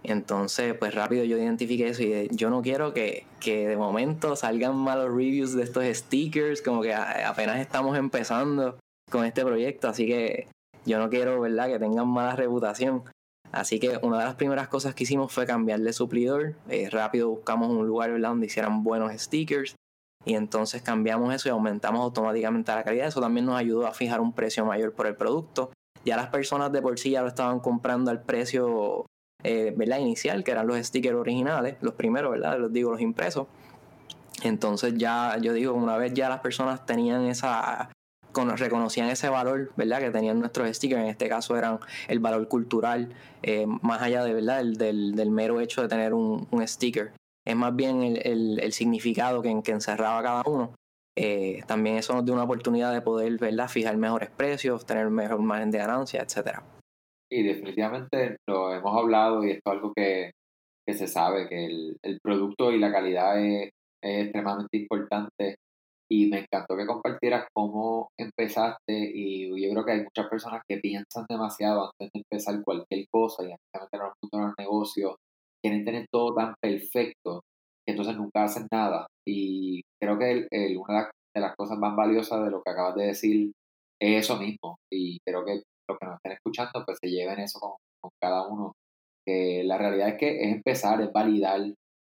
Entonces, 0.03 0.75
pues 0.75 0.95
rápido 0.95 1.25
yo 1.25 1.37
identifiqué 1.37 1.89
eso 1.89 2.03
y 2.03 2.29
yo 2.33 2.49
no 2.49 2.63
quiero 2.63 2.95
que, 2.95 3.27
que 3.39 3.69
de 3.69 3.77
momento 3.77 4.35
salgan 4.35 4.77
malos 4.77 5.11
reviews 5.11 5.55
de 5.55 5.63
estos 5.63 5.85
stickers, 5.85 6.63
como 6.63 6.81
que 6.81 6.95
apenas 6.95 7.61
estamos 7.61 7.99
empezando 7.99 8.79
con 9.11 9.25
este 9.25 9.45
proyecto, 9.45 9.89
así 9.89 10.07
que 10.07 10.49
yo 10.87 10.99
no 10.99 11.11
quiero, 11.11 11.41
¿verdad?, 11.41 11.69
que 11.69 11.79
tengan 11.79 12.09
mala 12.09 12.35
reputación. 12.37 13.05
Así 13.53 13.81
que 13.81 13.99
una 14.03 14.19
de 14.19 14.25
las 14.25 14.37
primeras 14.37 14.69
cosas 14.69 14.95
que 14.95 15.03
hicimos 15.03 15.33
fue 15.33 15.45
cambiarle 15.45 15.93
suplidor. 15.93 16.55
Eh, 16.69 16.89
rápido 16.89 17.29
buscamos 17.29 17.71
un 17.71 17.87
lugar 17.87 18.13
¿verdad? 18.13 18.31
donde 18.31 18.47
hicieran 18.47 18.85
buenos 18.85 19.13
stickers 19.21 19.75
y 20.25 20.35
entonces 20.35 20.83
cambiamos 20.83 21.35
eso 21.35 21.49
y 21.49 21.51
aumentamos 21.51 22.01
automáticamente 22.01 22.73
la 22.73 22.85
calidad. 22.85 23.09
Eso 23.09 23.21
también 23.21 23.47
nos 23.47 23.59
ayudó 23.59 23.89
a 23.89 23.93
fijar 23.93 24.21
un 24.21 24.33
precio 24.33 24.65
mayor 24.65 24.93
por 24.93 25.09
el 25.09 25.17
producto 25.17 25.73
ya 26.05 26.17
las 26.17 26.29
personas 26.29 26.73
de 26.73 26.83
por 26.83 26.99
sí 26.99 27.11
ya 27.11 27.23
lo 27.23 27.29
estaban 27.29 27.61
comprando 27.61 28.11
al 28.11 28.23
precio 28.23 29.07
eh, 29.43 29.73
¿verdad? 29.77 29.99
inicial, 29.99 30.45
que 30.45 30.51
eran 30.51 30.67
los 30.67 30.79
stickers 30.79 31.17
originales, 31.17 31.77
los 31.81 31.95
primeros, 31.95 32.31
¿verdad? 32.31 32.59
Los 32.59 32.73
digo, 32.73 32.91
los 32.91 33.01
impresos. 33.01 33.47
Entonces 34.43 34.95
ya, 34.97 35.37
yo 35.41 35.53
digo, 35.53 35.75
una 35.75 35.97
vez 35.97 36.15
ya 36.15 36.29
las 36.29 36.41
personas 36.41 36.87
tenían 36.87 37.27
esa, 37.27 37.91
reconocían 38.57 39.09
ese 39.09 39.29
valor, 39.29 39.73
¿verdad? 39.77 40.01
Que 40.01 40.11
tenían 40.11 40.39
nuestros 40.39 40.75
stickers, 40.77 41.03
en 41.03 41.09
este 41.09 41.29
caso 41.29 41.57
eran 41.57 41.79
el 42.09 42.21
valor 42.21 42.49
cultural, 42.49 43.13
eh, 43.43 43.67
más 43.67 44.03
allá 44.03 44.25
de, 44.25 44.35
¿verdad? 44.35 44.65
del, 44.65 45.15
del, 45.15 45.31
mero 45.31 45.61
hecho 45.61 45.83
de 45.83 45.89
tener 45.89 46.15
un, 46.15 46.47
sticker. 46.67 47.13
Es 47.47 47.57
más 47.57 47.75
bien 47.75 48.03
el, 48.03 48.61
el, 48.61 48.73
significado 48.73 49.43
que, 49.43 49.51
encerraba 49.51 50.23
cada 50.23 50.43
uno. 50.47 50.75
Eh, 51.17 51.63
también 51.67 51.97
eso 51.97 52.15
nos 52.15 52.25
dio 52.25 52.35
una 52.35 52.45
oportunidad 52.45 52.93
de 52.93 53.03
poder, 53.03 53.39
¿verdad? 53.39 53.69
Fijar 53.69 53.97
mejores 53.97 54.31
precios, 54.31 54.87
tener 54.87 55.11
mejor 55.11 55.41
margen 55.41 55.71
de 55.71 55.79
ganancia, 55.79 56.23
etcétera. 56.23 56.63
Y 57.31 57.43
definitivamente 57.43 58.37
lo 58.49 58.75
hemos 58.75 58.97
hablado 58.97 59.45
y 59.45 59.51
esto 59.51 59.71
es 59.71 59.73
algo 59.73 59.93
que, 59.95 60.33
que 60.87 60.95
se 60.95 61.07
sabe, 61.07 61.49
que 61.49 61.67
el, 61.67 61.97
el, 62.03 62.19
producto 62.21 62.73
y 62.73 62.79
la 62.79 62.91
calidad 62.91 63.41
es, 63.41 63.71
es 64.03 64.25
extremadamente 64.25 64.79
importante 64.79 65.57
y 66.11 66.27
me 66.27 66.41
encantó 66.41 66.77
que 66.77 66.87
compartieras 66.87 67.47
cómo 67.55 68.09
empezaste 68.19 69.13
y 69.15 69.49
yo 69.49 69.71
creo 69.71 69.85
que 69.85 69.93
hay 69.93 70.03
muchas 70.03 70.29
personas 70.29 70.63
que 70.69 70.79
piensan 70.79 71.25
demasiado 71.29 71.85
antes 71.85 72.11
de 72.13 72.21
empezar 72.21 72.65
cualquier 72.65 73.07
cosa 73.13 73.45
y 73.45 73.53
especialmente 73.53 73.97
en 73.97 74.03
el 74.03 74.11
mundo 74.21 74.39
de 74.39 74.45
los 74.45 74.55
negocios, 74.59 75.17
quieren 75.63 75.85
tener 75.85 76.07
todo 76.11 76.35
tan 76.35 76.55
perfecto 76.61 77.43
entonces 77.91 78.17
nunca 78.17 78.45
hacen 78.45 78.67
nada. 78.71 79.07
Y 79.27 79.83
creo 80.01 80.19
que 80.19 80.47
el, 80.51 80.79
una 80.79 81.11
de 81.35 81.41
las 81.41 81.55
cosas 81.57 81.79
más 81.79 81.95
valiosas 81.95 82.45
de 82.45 82.51
lo 82.51 82.63
que 82.63 82.71
acabas 82.71 82.95
de 82.97 83.07
decir 83.07 83.53
es 84.01 84.25
eso 84.25 84.39
mismo. 84.39 84.79
Y 84.93 85.19
creo 85.27 85.45
que 85.45 85.63
los 85.89 85.99
que 85.99 86.07
nos 86.07 86.17
estén 86.17 86.33
escuchando 86.33 86.85
pues 86.85 86.99
se 87.01 87.11
lleven 87.11 87.41
eso 87.41 87.59
con, 87.61 88.11
cada 88.21 88.47
uno. 88.49 88.73
Que 89.27 89.63
la 89.65 89.79
realidad 89.79 90.09
es 90.11 90.19
que 90.19 90.43
es 90.43 90.53
empezar, 90.53 91.01
es 91.01 91.13
validar. 91.13 91.61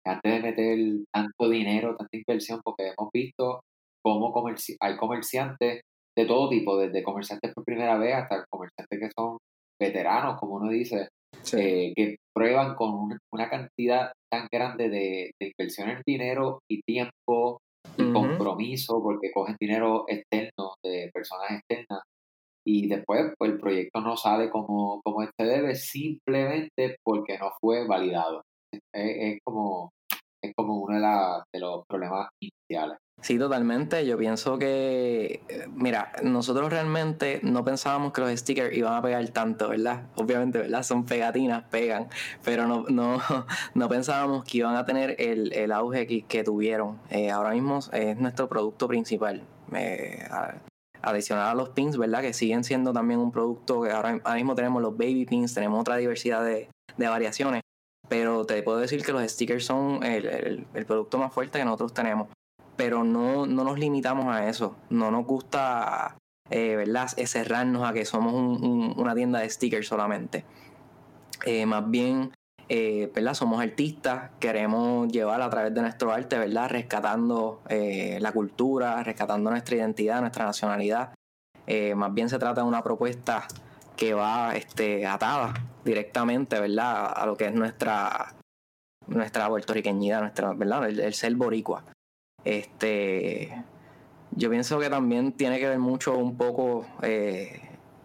Antes 0.04 0.34
de 0.34 0.40
meter 0.40 1.06
tanto 1.14 1.50
dinero, 1.50 1.96
tanta 1.96 2.18
inversión, 2.18 2.60
porque 2.64 2.88
hemos 2.88 3.12
visto 3.14 3.62
cómo 4.04 4.34
hay 4.80 4.98
comerciantes 4.98 5.82
de 6.18 6.26
todo 6.26 6.50
tipo, 6.50 6.78
desde 6.78 7.04
comerciantes 7.04 7.54
por 7.54 7.64
primera 7.64 7.98
vez 7.98 8.16
hasta 8.16 8.46
comerciantes 8.50 9.00
que 9.00 9.10
son 9.16 9.38
veteranos, 9.80 10.40
como 10.40 10.56
uno 10.56 10.72
dice, 10.72 11.08
eh, 11.54 11.94
que 11.96 12.16
prueban 12.34 12.76
con 12.76 13.18
una 13.34 13.50
cantidad 13.50 14.12
tan 14.32 14.48
grande 14.52 14.90
de, 14.90 15.32
inversión 15.40 15.90
en 15.90 16.02
dinero 16.06 16.60
y 16.70 16.82
tiempo 16.82 17.60
y 17.98 18.12
compromiso, 18.14 19.02
porque 19.02 19.32
cogen 19.32 19.58
dinero 19.60 20.06
externo 20.08 20.76
de 20.84 21.10
personas 21.14 21.52
externas 21.52 22.02
y 22.66 22.88
después 22.88 23.34
pues, 23.38 23.52
el 23.52 23.60
proyecto 23.60 24.02
no 24.02 24.16
sale 24.16 24.50
como, 24.50 25.02
como 25.04 25.24
este 25.24 25.46
debe 25.46 25.76
simplemente 25.76 26.98
porque 27.04 27.38
no 27.38 27.52
fue 27.60 27.88
validado. 27.88 28.44
Es, 28.94 29.40
como, 29.44 29.92
es 30.42 30.54
como 30.56 30.80
uno 30.80 30.96
de, 30.96 31.42
de 31.54 31.60
los 31.60 31.84
problemas 31.88 32.30
iniciales. 32.40 32.98
Sí, 33.22 33.38
totalmente. 33.38 34.06
Yo 34.08 34.18
pienso 34.18 34.58
que, 34.58 35.42
mira, 35.76 36.12
nosotros 36.24 36.72
realmente 36.72 37.40
no 37.44 37.64
pensábamos 37.64 38.14
que 38.14 38.22
los 38.22 38.32
stickers 38.32 38.76
iban 38.76 38.96
a 38.96 39.02
pegar 39.02 39.28
tanto, 39.30 39.70
¿verdad? 39.70 40.08
Obviamente, 40.16 40.58
¿verdad? 40.58 40.82
Son 40.82 41.06
pegatinas, 41.06 41.64
pegan, 41.70 42.10
pero 42.44 42.68
no, 42.68 42.86
no, 42.90 43.22
no 43.76 43.90
pensábamos 43.90 44.44
que 44.44 44.58
iban 44.58 44.76
a 44.76 44.86
tener 44.86 45.16
el, 45.20 45.54
el 45.54 45.72
auge 45.72 46.08
que, 46.08 46.24
que 46.24 46.44
tuvieron. 46.44 47.00
Eh, 47.12 47.30
ahora 47.30 47.52
mismo 47.52 47.80
es 47.94 48.18
nuestro 48.18 48.50
producto 48.50 48.88
principal. 48.88 49.44
Eh, 49.74 50.28
adicional 51.04 51.50
a 51.50 51.56
los 51.56 51.70
pins, 51.70 51.98
¿verdad? 51.98 52.22
Que 52.22 52.34
siguen 52.34 52.64
siendo 52.64 52.92
también 52.92 53.20
un 53.20 53.32
producto 53.32 53.84
que 53.84 53.92
ahora, 53.92 54.20
mismo 54.36 54.56
tenemos 54.56 54.82
los 54.82 54.98
baby 54.98 55.26
pins, 55.26 55.54
tenemos 55.54 55.80
otra 55.80 55.98
diversidad 55.98 56.44
de, 56.44 56.70
de 56.98 57.08
variaciones, 57.08 57.62
pero 58.10 58.46
te 58.46 58.62
puedo 58.64 58.80
decir 58.80 59.04
que 59.04 59.12
los 59.12 59.24
stickers 59.24 59.66
son 59.66 60.04
el, 60.04 60.66
el 60.74 60.86
producto 60.86 61.18
más 61.18 61.34
fuerte 61.34 61.60
que 61.60 61.66
nosotros 61.66 61.94
tenemos 61.94 62.28
pero 62.82 63.04
no, 63.04 63.46
no 63.46 63.64
nos 63.64 63.78
limitamos 63.78 64.26
a 64.36 64.50
eso. 64.50 64.76
No 64.90 65.12
nos 65.12 65.24
gusta, 65.28 66.18
eh, 66.50 66.76
¿verdad?, 66.76 67.10
cerrarnos 67.10 67.88
a 67.88 67.94
que 67.94 68.06
somos 68.06 68.34
una 68.34 69.14
tienda 69.14 69.38
de 69.38 69.48
stickers 69.52 69.88
solamente. 69.88 70.46
Eh, 71.46 71.68
más 71.68 71.88
bien, 71.92 72.32
eh, 72.70 73.12
¿verdad? 73.14 73.36
Somos 73.36 73.62
artistas, 73.62 74.32
queremos 74.40 75.08
llevar 75.10 75.44
a 75.44 75.50
través 75.52 75.76
de 75.76 75.82
nuestro 75.82 76.12
arte, 76.12 76.40
¿verdad? 76.40 76.72
Rescatando 76.72 77.62
la 77.70 78.32
cultura, 78.32 79.04
rescatando 79.04 79.52
nuestra 79.52 79.76
identidad, 79.76 80.20
nuestra 80.22 80.46
nacionalidad. 80.46 81.14
más 81.96 82.14
bien 82.16 82.30
se 82.30 82.40
trata 82.40 82.62
de 82.62 82.68
una 82.68 82.82
propuesta 82.82 83.48
que 83.96 84.16
va 84.16 84.56
este, 84.56 85.06
atada 85.06 85.54
directamente, 85.86 86.60
¿verdad? 86.60 87.14
A 87.16 87.28
lo 87.28 87.38
que 87.38 87.46
es 87.46 87.54
nuestra, 87.54 88.34
nuestra 89.06 89.48
puertorriqueñidad, 89.50 90.22
nuestra, 90.22 90.54
¿verdad? 90.54 90.90
el 90.90 91.14
ser 91.14 91.36
boricua. 91.36 91.84
Este, 92.44 93.64
yo 94.32 94.50
pienso 94.50 94.80
que 94.80 94.90
también 94.90 95.34
tiene 95.34 95.60
que 95.60 95.68
ver 95.68 95.80
mucho 95.80 96.18
un 96.18 96.38
poco 96.38 96.86
eh, 97.02 97.62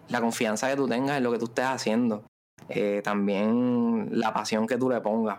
la 0.09 0.21
confianza 0.21 0.69
que 0.69 0.77
tú 0.77 0.89
tengas 0.89 1.17
en 1.19 1.25
lo 1.25 1.33
que 1.33 1.39
tú 1.39 1.47
estés 1.47 1.67
haciendo. 1.67 2.25
Eh, 2.69 3.01
también 3.05 4.09
la 4.11 4.33
pasión 4.35 4.67
que 4.67 4.77
tú 4.77 4.91
le 4.91 5.01
pongas. 5.01 5.39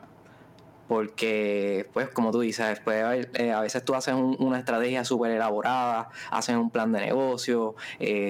Porque, 0.87 1.89
pues, 1.91 2.07
como 2.07 2.31
tú 2.31 2.39
dices, 2.39 2.65
después 2.65 3.27
eh, 3.33 3.51
a 3.51 3.59
veces 3.59 3.83
tú 3.83 3.93
haces 3.93 4.15
una 4.15 4.57
estrategia 4.57 5.03
súper 5.03 5.31
elaborada, 5.31 6.09
haces 6.31 6.55
un 6.55 6.69
plan 6.69 6.93
de 6.93 7.01
negocio, 7.01 7.75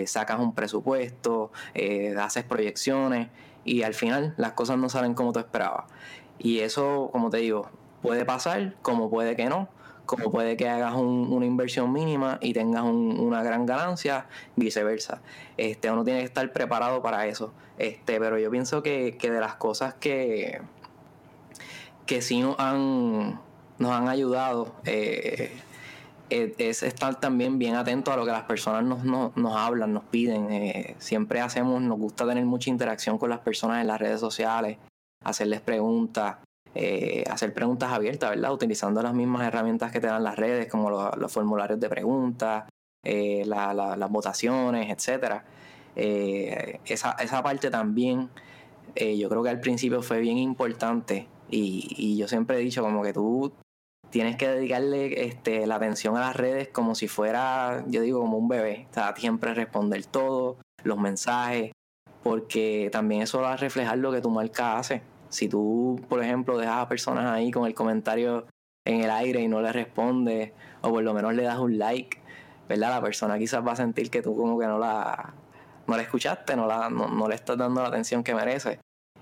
sacas 0.07 0.39
un 0.39 0.55
presupuesto, 0.55 1.51
haces 2.19 2.43
proyecciones 2.45 3.29
y 3.63 3.83
al 3.83 3.93
final 3.93 4.33
las 4.38 4.53
cosas 4.53 4.79
no 4.79 4.89
salen 4.89 5.13
como 5.13 5.33
tú 5.33 5.39
esperabas. 5.39 5.86
Y 6.39 6.59
eso, 6.59 7.09
como 7.12 7.29
te 7.29 7.38
digo, 7.38 7.69
puede 8.01 8.25
pasar, 8.25 8.74
como 8.81 9.12
puede 9.12 9.36
que 9.36 9.45
no, 9.45 9.69
como 10.07 10.31
puede 10.31 10.57
que 10.57 10.67
hagas 10.67 10.95
una 10.95 11.45
inversión 11.45 11.91
mínima 11.91 12.39
y 12.41 12.53
tengas 12.53 12.83
una 12.83 13.43
gran 13.43 13.65
ganancia, 13.65 14.25
viceversa. 14.55 15.21
Este, 15.57 15.91
uno 15.91 16.03
tiene 16.03 16.21
que 16.21 16.25
estar 16.25 16.51
preparado 16.53 17.03
para 17.03 17.27
eso. 17.27 17.53
Este, 17.77 18.19
pero 18.19 18.39
yo 18.39 18.49
pienso 18.49 18.81
que, 18.81 19.17
de 19.21 19.39
las 19.39 19.55
cosas 19.55 19.93
que, 19.93 20.61
que 22.05 22.21
sí 22.21 22.39
nos 22.39 22.57
han, 22.57 23.39
nos 23.77 23.91
han 23.91 24.07
ayudado 24.07 24.73
eh, 24.85 25.51
es 26.29 26.83
estar 26.83 27.19
también 27.19 27.59
bien 27.59 27.75
atento 27.75 28.11
a 28.11 28.17
lo 28.17 28.25
que 28.25 28.31
las 28.31 28.43
personas 28.43 28.83
nos, 28.83 29.35
nos, 29.35 29.55
hablan, 29.55 29.93
nos 29.93 30.05
piden. 30.05 30.51
Eh, 30.51 30.95
siempre 30.99 31.41
hacemos, 31.41 31.81
nos 31.81 31.97
gusta 31.97 32.25
tener 32.25 32.45
mucha 32.45 32.69
interacción 32.69 33.17
con 33.17 33.29
las 33.29 33.39
personas 33.39 33.81
en 33.81 33.87
las 33.87 33.99
redes 33.99 34.21
sociales, 34.21 34.77
hacerles 35.23 35.59
preguntas. 35.59 36.37
Eh, 36.79 37.24
hacer 37.27 37.55
preguntas 37.55 37.91
abiertas, 37.91 38.29
¿verdad? 38.29 38.53
Utilizando 38.53 39.01
las 39.01 39.12
mismas 39.12 39.48
herramientas 39.48 39.91
que 39.91 40.00
te 40.00 40.05
dan 40.05 40.24
las 40.24 40.36
redes, 40.36 40.67
como 40.67 40.91
los, 40.91 41.31
formularios 41.31 41.79
de 41.79 41.89
preguntas, 41.89 42.69
eh, 43.03 43.43
las 43.48 44.12
votaciones, 44.12 44.91
etcétera. 44.91 45.43
Eh, 45.96 46.79
esa, 46.86 47.13
esa 47.13 47.41
parte 47.41 47.72
también, 47.72 48.29
yo 48.96 49.27
creo 49.27 49.41
que 49.41 49.50
al 49.50 49.60
principio 49.60 50.03
fue 50.03 50.19
bien 50.19 50.38
importante 50.38 51.27
y, 51.50 51.88
y, 51.98 52.17
yo 52.17 52.27
siempre 52.27 52.57
he 52.57 52.60
dicho 52.60 52.84
como 52.84 53.01
que 53.03 53.13
tú 53.13 53.51
tienes 54.12 54.36
que 54.38 54.48
dedicarle 54.48 55.25
este, 55.25 55.65
la 55.65 55.75
atención 55.75 56.15
a 56.15 56.22
las 56.22 56.36
redes 56.36 56.67
como 56.67 56.93
si 56.93 57.07
fuera, 57.07 57.84
yo 57.88 58.01
digo, 58.01 58.19
como 58.22 58.38
un 58.38 58.48
bebé. 58.48 58.86
O 58.91 58.93
sea, 58.93 59.15
siempre 59.15 59.55
responder 59.55 60.05
todo, 60.05 60.57
los 60.84 61.00
mensajes, 61.00 61.72
porque 62.22 62.89
también 62.91 63.24
eso 63.24 63.41
va 63.41 63.53
a 63.53 63.57
reflejar 63.57 63.98
lo 63.98 64.12
que 64.12 64.22
tu 64.22 64.29
marca 64.29 64.77
hace. 64.77 65.01
Si 65.29 65.50
tú, 65.50 66.00
por 66.07 66.24
ejemplo, 66.24 66.57
dejas 66.57 66.84
a 66.84 66.89
personas 66.89 67.25
ahí 67.25 67.51
con 67.51 67.65
el 67.65 67.74
comentario 67.74 68.48
en 68.86 69.01
el 69.01 69.10
aire 69.10 69.41
y 69.41 69.48
no 69.48 69.62
le 69.62 69.72
respondes, 69.72 70.53
o 70.81 70.89
por 70.89 71.03
lo 71.03 71.13
menos 71.13 71.34
le 71.34 71.43
das 71.43 71.60
un 71.60 71.77
like, 71.77 72.19
¿verdad? 72.67 72.89
La 72.91 73.01
persona 73.01 73.38
quizás 73.38 73.65
va 73.65 73.74
a 73.74 73.75
sentir 73.75 74.10
que 74.10 74.22
tú 74.22 74.36
como 74.36 74.57
que 74.57 74.65
no 74.65 74.79
la, 74.79 75.34
no 75.88 75.96
la 75.96 76.03
escuchaste, 76.03 76.55
no, 76.55 76.67
la, 76.67 76.89
no, 76.89 77.27
le 77.27 77.36
estás 77.36 77.57
dando 77.57 77.81
la 77.81 77.89
atención 77.89 78.24
que 78.24 78.34
merece. 78.34 78.79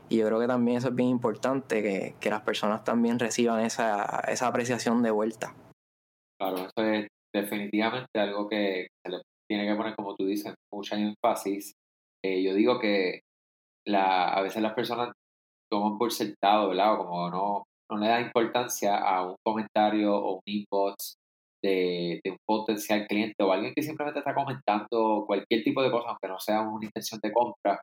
Y 0.07 0.17
yo 0.17 0.27
creo 0.27 0.39
que 0.39 0.47
también 0.47 0.77
eso 0.77 0.89
es 0.89 0.95
bien 0.95 1.09
importante, 1.09 1.81
que, 1.81 2.15
que 2.19 2.29
las 2.29 2.41
personas 2.41 2.83
también 2.83 3.17
reciban 3.17 3.61
esa, 3.61 4.23
esa 4.27 4.47
apreciación 4.47 5.01
de 5.01 5.11
vuelta. 5.11 5.55
Claro, 6.39 6.57
eso 6.57 6.87
es 6.87 7.07
definitivamente 7.33 8.19
algo 8.19 8.47
que 8.47 8.87
se 9.03 9.11
le 9.11 9.21
tiene 9.49 9.67
que 9.67 9.75
poner, 9.75 9.95
como 9.95 10.15
tú 10.15 10.25
dices, 10.25 10.53
mucha 10.71 10.95
énfasis. 10.95 11.73
Eh, 12.23 12.43
yo 12.43 12.53
digo 12.53 12.79
que 12.79 13.21
la, 13.87 14.29
a 14.29 14.41
veces 14.41 14.61
las 14.61 14.73
personas 14.73 15.11
toman 15.71 15.97
por 15.97 16.11
sentado, 16.11 16.69
¿verdad? 16.69 16.95
O 16.95 16.97
como 16.99 17.29
no, 17.29 17.63
no 17.91 17.97
le 17.97 18.07
da 18.07 18.21
importancia 18.21 18.97
a 18.97 19.25
un 19.25 19.35
comentario 19.43 20.15
o 20.15 20.35
un 20.35 20.41
inbox 20.45 21.15
de, 21.63 22.19
de, 22.23 22.31
un 22.31 22.37
potencial 22.45 23.07
cliente 23.07 23.43
o 23.43 23.51
alguien 23.51 23.73
que 23.75 23.81
simplemente 23.81 24.19
está 24.19 24.35
comentando 24.35 25.23
cualquier 25.25 25.63
tipo 25.63 25.81
de 25.81 25.91
cosa, 25.91 26.09
aunque 26.09 26.27
no 26.27 26.39
sea 26.39 26.61
una 26.61 26.85
intención 26.85 27.19
de 27.23 27.31
compra. 27.31 27.81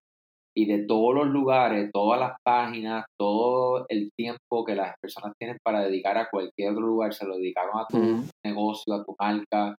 Y 0.55 0.67
de 0.67 0.85
todos 0.87 1.15
los 1.15 1.29
lugares, 1.29 1.91
todas 1.93 2.21
las 2.21 2.37
páginas, 2.45 3.07
todo 3.19 3.87
el 3.89 4.11
tiempo 4.15 4.65
que 4.67 4.75
las 4.75 4.95
personas 5.01 5.33
tienen 5.39 5.57
para 5.65 5.81
dedicar 5.81 6.19
a 6.19 6.29
cualquier 6.29 6.73
otro 6.73 6.87
lugar, 6.87 7.15
se 7.15 7.27
lo 7.27 7.37
dedicaron 7.37 7.81
a 7.81 7.87
tu 7.87 8.23
negocio, 8.45 8.95
a 8.95 9.03
tu 9.03 9.15
marca. 9.19 9.75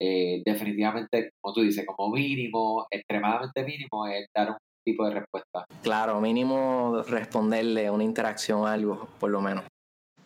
Eh, 0.00 0.42
definitivamente, 0.44 1.30
como 1.42 1.54
tú 1.54 1.60
dices, 1.60 1.84
como 1.86 2.10
mínimo, 2.10 2.86
extremadamente 2.90 3.64
mínimo, 3.64 4.06
es 4.06 4.26
dar 4.34 4.52
un 4.52 4.56
tipo 4.84 5.06
de 5.06 5.14
respuesta. 5.14 5.64
Claro, 5.82 6.20
mínimo 6.20 7.02
responderle 7.08 7.90
una 7.90 8.04
interacción, 8.04 8.68
algo, 8.68 9.08
por 9.18 9.30
lo 9.30 9.40
menos. 9.40 9.64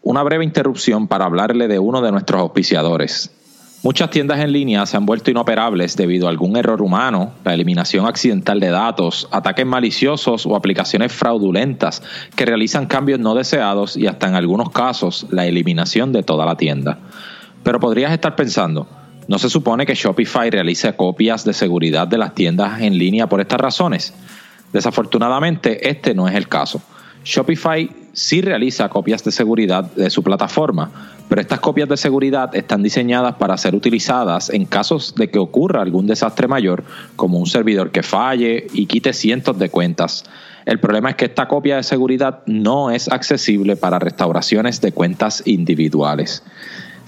Una 0.03 0.23
breve 0.23 0.45
interrupción 0.45 1.07
para 1.07 1.27
hablarle 1.27 1.69
de 1.69 1.79
uno 1.79 2.01
de 2.01 2.11
nuestros 2.11 2.41
auspiciadores. 2.41 3.35
Muchas 3.85 4.11
tiendas 4.11 4.41
en 4.41 4.51
línea 4.51 4.85
se 4.87 4.97
han 4.97 5.07
vuelto 5.07 5.31
inoperables 5.31 5.97
debido 5.97 6.27
a 6.27 6.31
algún 6.31 6.57
error 6.57 6.83
humano, 6.83 7.35
la 7.45 7.55
eliminación 7.55 8.07
accidental 8.07 8.59
de 8.59 8.71
datos, 8.71 9.29
ataques 9.31 9.65
maliciosos 9.65 10.47
o 10.47 10.57
aplicaciones 10.57 11.13
fraudulentas 11.13 12.03
que 12.35 12.45
realizan 12.45 12.87
cambios 12.87 13.21
no 13.21 13.37
deseados 13.37 13.97
y 13.97 14.09
hasta 14.09 14.27
en 14.27 14.35
algunos 14.35 14.71
casos 14.71 15.27
la 15.31 15.47
eliminación 15.47 16.13
de 16.13 16.25
toda 16.25 16.45
la 16.45 16.57
tienda. 16.57 16.99
Pero 17.63 17.79
podrías 17.79 18.13
estar 18.13 18.35
pensando, 18.35 18.89
¿no 19.29 19.39
se 19.39 19.49
supone 19.49 19.87
que 19.87 19.95
Shopify 19.95 20.51
realice 20.51 20.93
copias 20.97 21.45
de 21.45 21.53
seguridad 21.53 22.09
de 22.09 22.19
las 22.19 22.35
tiendas 22.35 22.81
en 22.81 22.99
línea 22.99 23.29
por 23.29 23.41
estas 23.41 23.61
razones? 23.61 24.13
Desafortunadamente, 24.73 25.89
este 25.89 26.15
no 26.15 26.29
es 26.29 26.35
el 26.35 26.49
caso. 26.49 26.81
Shopify 27.25 27.91
sí 28.13 28.41
realiza 28.41 28.89
copias 28.89 29.23
de 29.23 29.33
seguridad 29.33 29.85
de 29.85 30.11
su 30.11 30.23
plataforma, 30.23 30.91
pero 31.29 31.41
estas 31.41 31.61
copias 31.61 31.89
de 31.89 31.97
seguridad 31.97 32.55
están 32.55 32.83
diseñadas 32.83 33.35
para 33.37 33.57
ser 33.59 33.75
utilizadas 33.75 34.51
en 34.51 34.65
casos 34.65 35.15
de 35.15 35.31
que 35.31 35.39
ocurra 35.39 35.83
algún 35.83 36.07
desastre 36.07 36.49
mayor, 36.49 36.85
como 37.17 37.39
un 37.39 37.47
servidor 37.47 37.91
que 37.91 38.03
falle 38.03 38.67
y 38.73 38.87
quite 38.87 39.13
cientos 39.13 39.59
de 39.59 39.69
cuentas. 39.69 40.25
El 40.65 40.81
problema 40.81 41.11
es 41.11 41.17
que 41.17 41.27
esta 41.27 41.49
copia 41.49 41.77
de 41.77 41.83
seguridad 41.83 42.41
no 42.47 42.91
es 42.91 43.09
accesible 43.09 43.77
para 43.77 43.99
restauraciones 43.99 44.81
de 44.81 44.93
cuentas 44.93 45.43
individuales. 45.47 46.43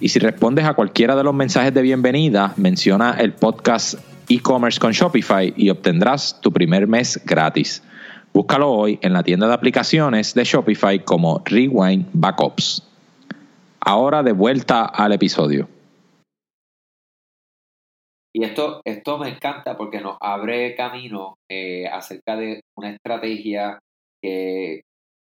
y 0.00 0.08
si 0.08 0.18
respondes 0.18 0.64
a 0.64 0.74
cualquiera 0.74 1.16
de 1.16 1.24
los 1.24 1.34
mensajes 1.34 1.72
de 1.72 1.82
bienvenida, 1.82 2.52
menciona 2.56 3.16
el 3.18 3.32
podcast 3.32 3.94
e-commerce 4.28 4.78
con 4.78 4.92
Shopify 4.92 5.54
y 5.56 5.70
obtendrás 5.70 6.40
tu 6.40 6.52
primer 6.52 6.86
mes 6.86 7.20
gratis. 7.24 7.82
Búscalo 8.32 8.70
hoy 8.70 8.98
en 9.00 9.12
la 9.12 9.22
tienda 9.22 9.48
de 9.48 9.54
aplicaciones 9.54 10.34
de 10.34 10.44
Shopify 10.44 11.04
como 11.04 11.42
Rewind 11.44 12.06
Backups. 12.12 12.82
Ahora 13.80 14.22
de 14.22 14.32
vuelta 14.32 14.84
al 14.84 15.12
episodio. 15.12 15.68
Y 18.34 18.44
esto, 18.44 18.82
esto 18.84 19.16
me 19.16 19.30
encanta 19.30 19.78
porque 19.78 20.00
nos 20.00 20.18
abre 20.20 20.74
camino 20.74 21.36
eh, 21.50 21.86
acerca 21.86 22.36
de 22.36 22.60
una 22.76 22.90
estrategia 22.90 23.78
que 24.22 24.82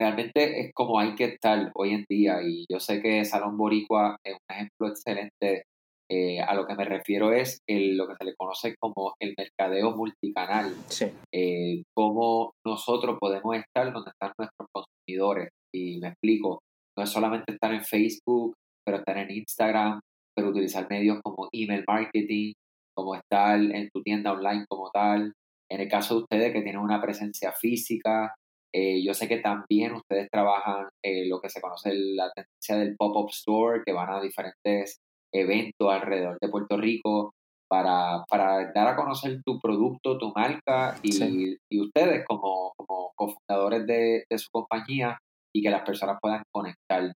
realmente 0.01 0.61
es 0.61 0.73
como 0.75 0.99
hay 0.99 1.15
que 1.15 1.25
estar 1.25 1.71
hoy 1.75 1.95
en 1.95 2.05
día. 2.09 2.43
Y 2.43 2.65
yo 2.71 2.81
sé 2.81 3.01
que 3.03 3.25
Salón 3.25 3.57
Boricua 3.57 4.17
es 4.25 4.35
un 4.35 4.55
ejemplo 4.55 4.89
excelente. 4.89 5.65
Eh, 6.11 6.41
a 6.41 6.55
lo 6.55 6.67
que 6.67 6.75
me 6.75 6.85
refiero 6.85 7.33
es 7.33 7.61
el, 7.67 7.97
lo 7.97 8.07
que 8.07 8.15
se 8.19 8.25
le 8.25 8.35
conoce 8.37 8.75
como 8.79 9.15
el 9.21 9.35
mercadeo 9.37 9.97
multicanal. 9.97 10.75
Sí. 10.89 11.07
Eh, 11.33 11.83
cómo 11.97 12.53
nosotros 12.67 13.17
podemos 13.19 13.57
estar 13.57 13.93
donde 13.93 14.11
están 14.11 14.33
nuestros 14.39 14.69
consumidores. 14.73 15.49
Y 15.75 15.99
me 16.01 16.09
explico, 16.09 16.61
no 16.97 17.05
es 17.05 17.11
solamente 17.11 17.53
estar 17.53 17.73
en 17.73 17.83
Facebook, 17.83 18.55
pero 18.85 18.99
estar 18.99 19.17
en 19.19 19.31
Instagram, 19.31 20.01
pero 20.37 20.51
utilizar 20.51 20.87
medios 20.91 21.21
como 21.23 21.49
email 21.53 21.85
marketing, 21.89 22.53
como 22.95 23.15
estar 23.15 23.59
en 23.59 23.89
tu 23.93 24.03
tienda 24.03 24.33
online 24.33 24.67
como 24.69 24.91
tal. 24.91 25.33
En 25.71 25.81
el 25.81 25.89
caso 25.89 26.15
de 26.15 26.21
ustedes 26.23 26.53
que 26.53 26.63
tienen 26.63 26.83
una 26.83 27.01
presencia 27.01 27.53
física, 27.53 28.35
eh, 28.77 29.05
yo 29.05 29.15
sé 29.15 29.29
que 29.29 29.39
también 29.39 29.93
ustedes 29.95 30.29
trabajan 30.29 30.89
eh, 31.01 31.29
lo 31.29 31.41
que 31.41 31.49
se 31.49 31.61
conoce 31.61 31.95
la 31.95 32.33
tendencia 32.33 32.77
del 32.77 32.97
pop-up 32.97 33.31
store, 33.31 33.83
que 33.87 33.93
van 33.93 34.11
a 34.11 34.21
diferentes 34.21 34.99
eventos 35.33 35.93
alrededor 35.93 36.37
de 36.41 36.49
Puerto 36.49 36.77
Rico 36.77 37.35
para, 37.71 38.25
para 38.29 38.73
dar 38.73 38.89
a 38.89 38.97
conocer 38.97 39.41
tu 39.45 39.61
producto, 39.61 40.19
tu 40.19 40.33
marca 40.35 40.99
y, 41.05 41.57
y 41.71 41.81
ustedes 41.81 42.25
como, 42.27 42.73
como 42.77 43.13
cofundadores 43.15 43.87
de, 43.87 44.25
de, 44.29 44.39
su 44.39 44.49
compañía 44.51 45.19
y 45.55 45.63
que 45.63 45.71
las 45.71 45.83
personas 45.83 46.19
puedan 46.21 46.43
conectar. 46.53 47.13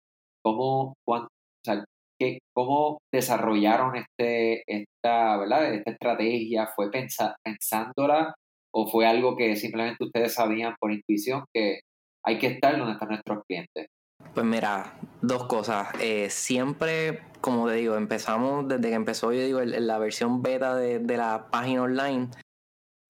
¿Cómo, 0.44 0.94
cuánto, 1.06 1.28
o 1.28 1.64
sea, 1.64 1.84
¿qué, 2.20 2.38
cómo 2.54 2.98
desarrollaron 3.10 3.96
este, 3.96 4.62
esta, 4.66 5.38
¿verdad? 5.38 5.72
esta 5.74 5.90
estrategia? 5.90 6.66
¿Fue 6.76 6.90
pensa, 6.90 7.34
pensándola 7.42 8.34
o 8.78 8.86
fue 8.86 9.06
algo 9.06 9.36
que 9.36 9.56
simplemente 9.56 10.04
ustedes 10.04 10.34
sabían 10.34 10.76
por 10.78 10.92
intuición 10.92 11.46
que 11.50 11.80
hay 12.22 12.38
que 12.38 12.48
estar 12.48 12.76
donde 12.76 12.92
están 12.92 13.08
nuestros 13.08 13.42
clientes? 13.48 13.86
Pues 14.34 14.44
mira, 14.44 14.98
dos 15.22 15.46
cosas. 15.46 15.88
Eh, 15.98 16.28
siempre, 16.28 17.20
como 17.40 17.68
te 17.68 17.74
digo, 17.74 17.96
empezamos 17.96 18.68
desde 18.68 18.90
que 18.90 18.94
empezó, 18.94 19.32
yo 19.32 19.42
digo, 19.42 19.62
la 19.62 19.98
versión 19.98 20.42
beta 20.42 20.76
de, 20.76 20.98
de 20.98 21.16
la 21.16 21.48
página 21.50 21.84
online 21.84 22.28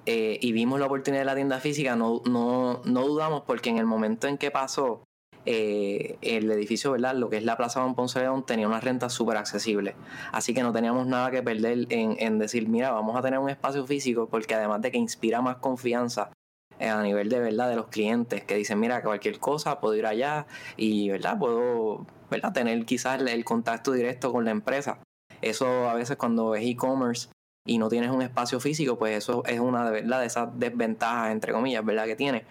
eh, 0.05 0.39
y 0.41 0.53
vimos 0.53 0.79
la 0.79 0.87
oportunidad 0.87 1.23
de 1.23 1.27
la 1.27 1.35
tienda 1.35 1.59
física, 1.59 1.97
no, 1.97 2.23
no, 2.27 2.81
no 2.85 3.03
dudamos 3.05 3.43
porque 3.43 3.71
en 3.71 3.79
el 3.79 3.87
momento 3.87 4.29
en 4.29 4.39
que 4.39 4.53
pasó, 4.53 5.06
eh, 5.49 6.19
el 6.23 6.51
edificio, 6.51 6.91
¿verdad? 6.91 7.15
Lo 7.15 7.31
que 7.31 7.37
es 7.37 7.45
la 7.45 7.57
Plaza 7.57 7.81
Don 7.81 7.95
Ponce 7.95 8.19
León 8.19 8.45
tenía 8.45 8.67
una 8.67 8.81
renta 8.81 9.09
súper 9.09 9.37
accesible. 9.37 9.95
Así 10.33 10.53
que 10.53 10.65
no 10.65 10.73
teníamos 10.73 11.07
nada 11.07 11.31
que 11.31 11.41
perder 11.41 11.87
en, 11.89 12.39
decir, 12.41 12.69
mira, 12.69 12.91
vamos 12.91 13.17
a 13.17 13.23
tener 13.23 13.39
un 13.39 13.49
espacio 13.49 13.87
físico 13.87 14.29
porque 14.29 14.57
además 14.57 14.83
de 14.83 14.91
que 14.91 14.99
inspira 14.99 15.41
más 15.41 15.59
confianza 15.59 16.33
eh, 16.81 16.89
a 16.89 17.01
nivel 17.01 17.29
de 17.29 17.39
verdad 17.39 17.69
de 17.69 17.77
los 17.77 17.87
clientes 17.87 18.43
que 18.43 18.57
dicen, 18.57 18.81
mira, 18.81 19.03
cualquier 19.03 19.39
cosa 19.39 19.79
puedo 19.81 19.95
ir 19.95 20.07
allá 20.07 20.49
y, 20.77 21.11
¿verdad? 21.11 21.39
Puedo, 21.39 22.07
¿verdad? 22.29 22.53
Tener 22.53 22.85
quizás 22.85 23.21
el, 23.21 23.45
contacto 23.45 23.93
directo 23.93 24.33
con 24.33 24.45
la 24.45 24.51
empresa. 24.51 24.99
Eso 25.43 25.89
a 25.89 25.95
veces 25.95 26.17
cuando 26.17 26.57
es 26.57 26.67
e-commerce 26.67 27.29
y 27.65 27.79
no 27.79 27.89
tienes 27.89 28.11
un 28.11 28.23
espacio 28.23 28.59
físico, 28.59 28.99
pues 28.99 29.17
eso 29.17 29.45
es 29.47 29.61
una 29.61 29.89
¿verdad? 29.91 30.21
de 30.21 30.27
esas 30.27 30.59
desventajas, 30.59 31.31
entre 31.31 31.53
comillas, 31.53 31.85
¿verdad? 31.85 32.07
Que 32.07 32.17
tiene. 32.17 32.45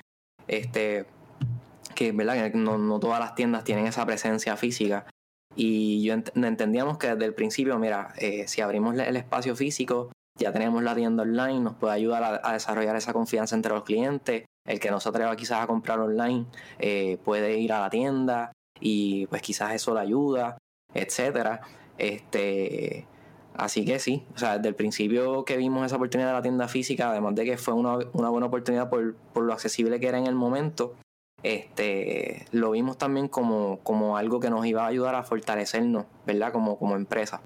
Este, 0.47 1.05
que, 1.95 2.11
¿verdad? 2.11 2.53
no, 2.53 2.77
no, 2.77 2.99
todas 2.99 3.19
las 3.19 3.33
tiendas 3.33 3.63
tienen 3.63 3.87
esa 3.87 4.05
presencia 4.05 4.55
física. 4.57 5.07
Y 5.55 6.03
yo 6.03 6.13
ent 6.13 6.29
entendíamos 6.35 6.97
que 6.97 7.07
desde 7.07 7.25
el 7.25 7.33
principio, 7.33 7.79
mira, 7.79 8.13
eh, 8.17 8.47
si 8.47 8.61
abrimos 8.61 8.97
el 8.97 9.15
espacio 9.15 9.55
físico, 9.55 10.11
ya 10.37 10.51
tenemos 10.51 10.83
la 10.83 10.95
tienda 10.95 11.23
online, 11.23 11.61
nos 11.61 11.75
puede 11.75 11.93
ayudar 11.93 12.23
a, 12.23 12.41
a, 12.43 12.53
desarrollar 12.53 12.95
esa 12.95 13.13
confianza 13.13 13.55
entre 13.55 13.73
los 13.73 13.83
clientes. 13.83 14.45
El 14.67 14.79
que 14.79 14.91
no 14.91 14.99
se 14.99 15.09
atreva 15.09 15.35
quizás 15.35 15.61
a 15.61 15.67
comprar 15.67 15.99
online 15.99 16.45
eh, 16.79 17.17
puede 17.23 17.57
ir 17.59 17.71
a 17.71 17.79
la 17.81 17.89
tienda 17.89 18.51
y 18.79 19.27
pues 19.27 19.41
quizás 19.41 19.73
eso 19.73 19.93
le 19.93 20.01
ayuda, 20.01 20.57
etcétera. 20.93 21.61
Este, 21.97 23.07
así 23.53 23.85
que 23.85 23.99
sí, 23.99 24.25
o 24.35 24.37
sea, 24.37 24.57
desde 24.57 24.69
el 24.69 24.75
principio 24.75 25.45
que 25.45 25.55
vimos 25.55 25.85
esa 25.85 25.95
oportunidad 25.95 26.29
de 26.29 26.33
la 26.33 26.41
tienda 26.41 26.67
física, 26.67 27.11
además 27.11 27.35
de 27.35 27.45
que 27.45 27.57
fue 27.57 27.73
una, 27.73 27.97
una 28.13 28.29
buena 28.29 28.47
oportunidad 28.47 28.89
por, 28.89 29.15
por 29.33 29.43
lo 29.43 29.53
accesible 29.53 29.99
que 29.99 30.07
era 30.07 30.17
en 30.17 30.27
el 30.27 30.35
momento, 30.35 30.95
este, 31.45 32.45
lo 32.51 32.71
vimos 32.71 32.97
también 32.97 33.27
como, 33.27 33.77
como 33.83 34.17
algo 34.17 34.39
que 34.39 34.49
nos 34.49 34.65
iba 34.65 34.83
a 34.83 34.87
ayudar 34.87 35.13
a 35.13 35.23
fortalecernos, 35.23 36.07
¿verdad? 36.25 36.51
Como, 36.51 36.79
como 36.79 36.95
empresa. 36.95 37.43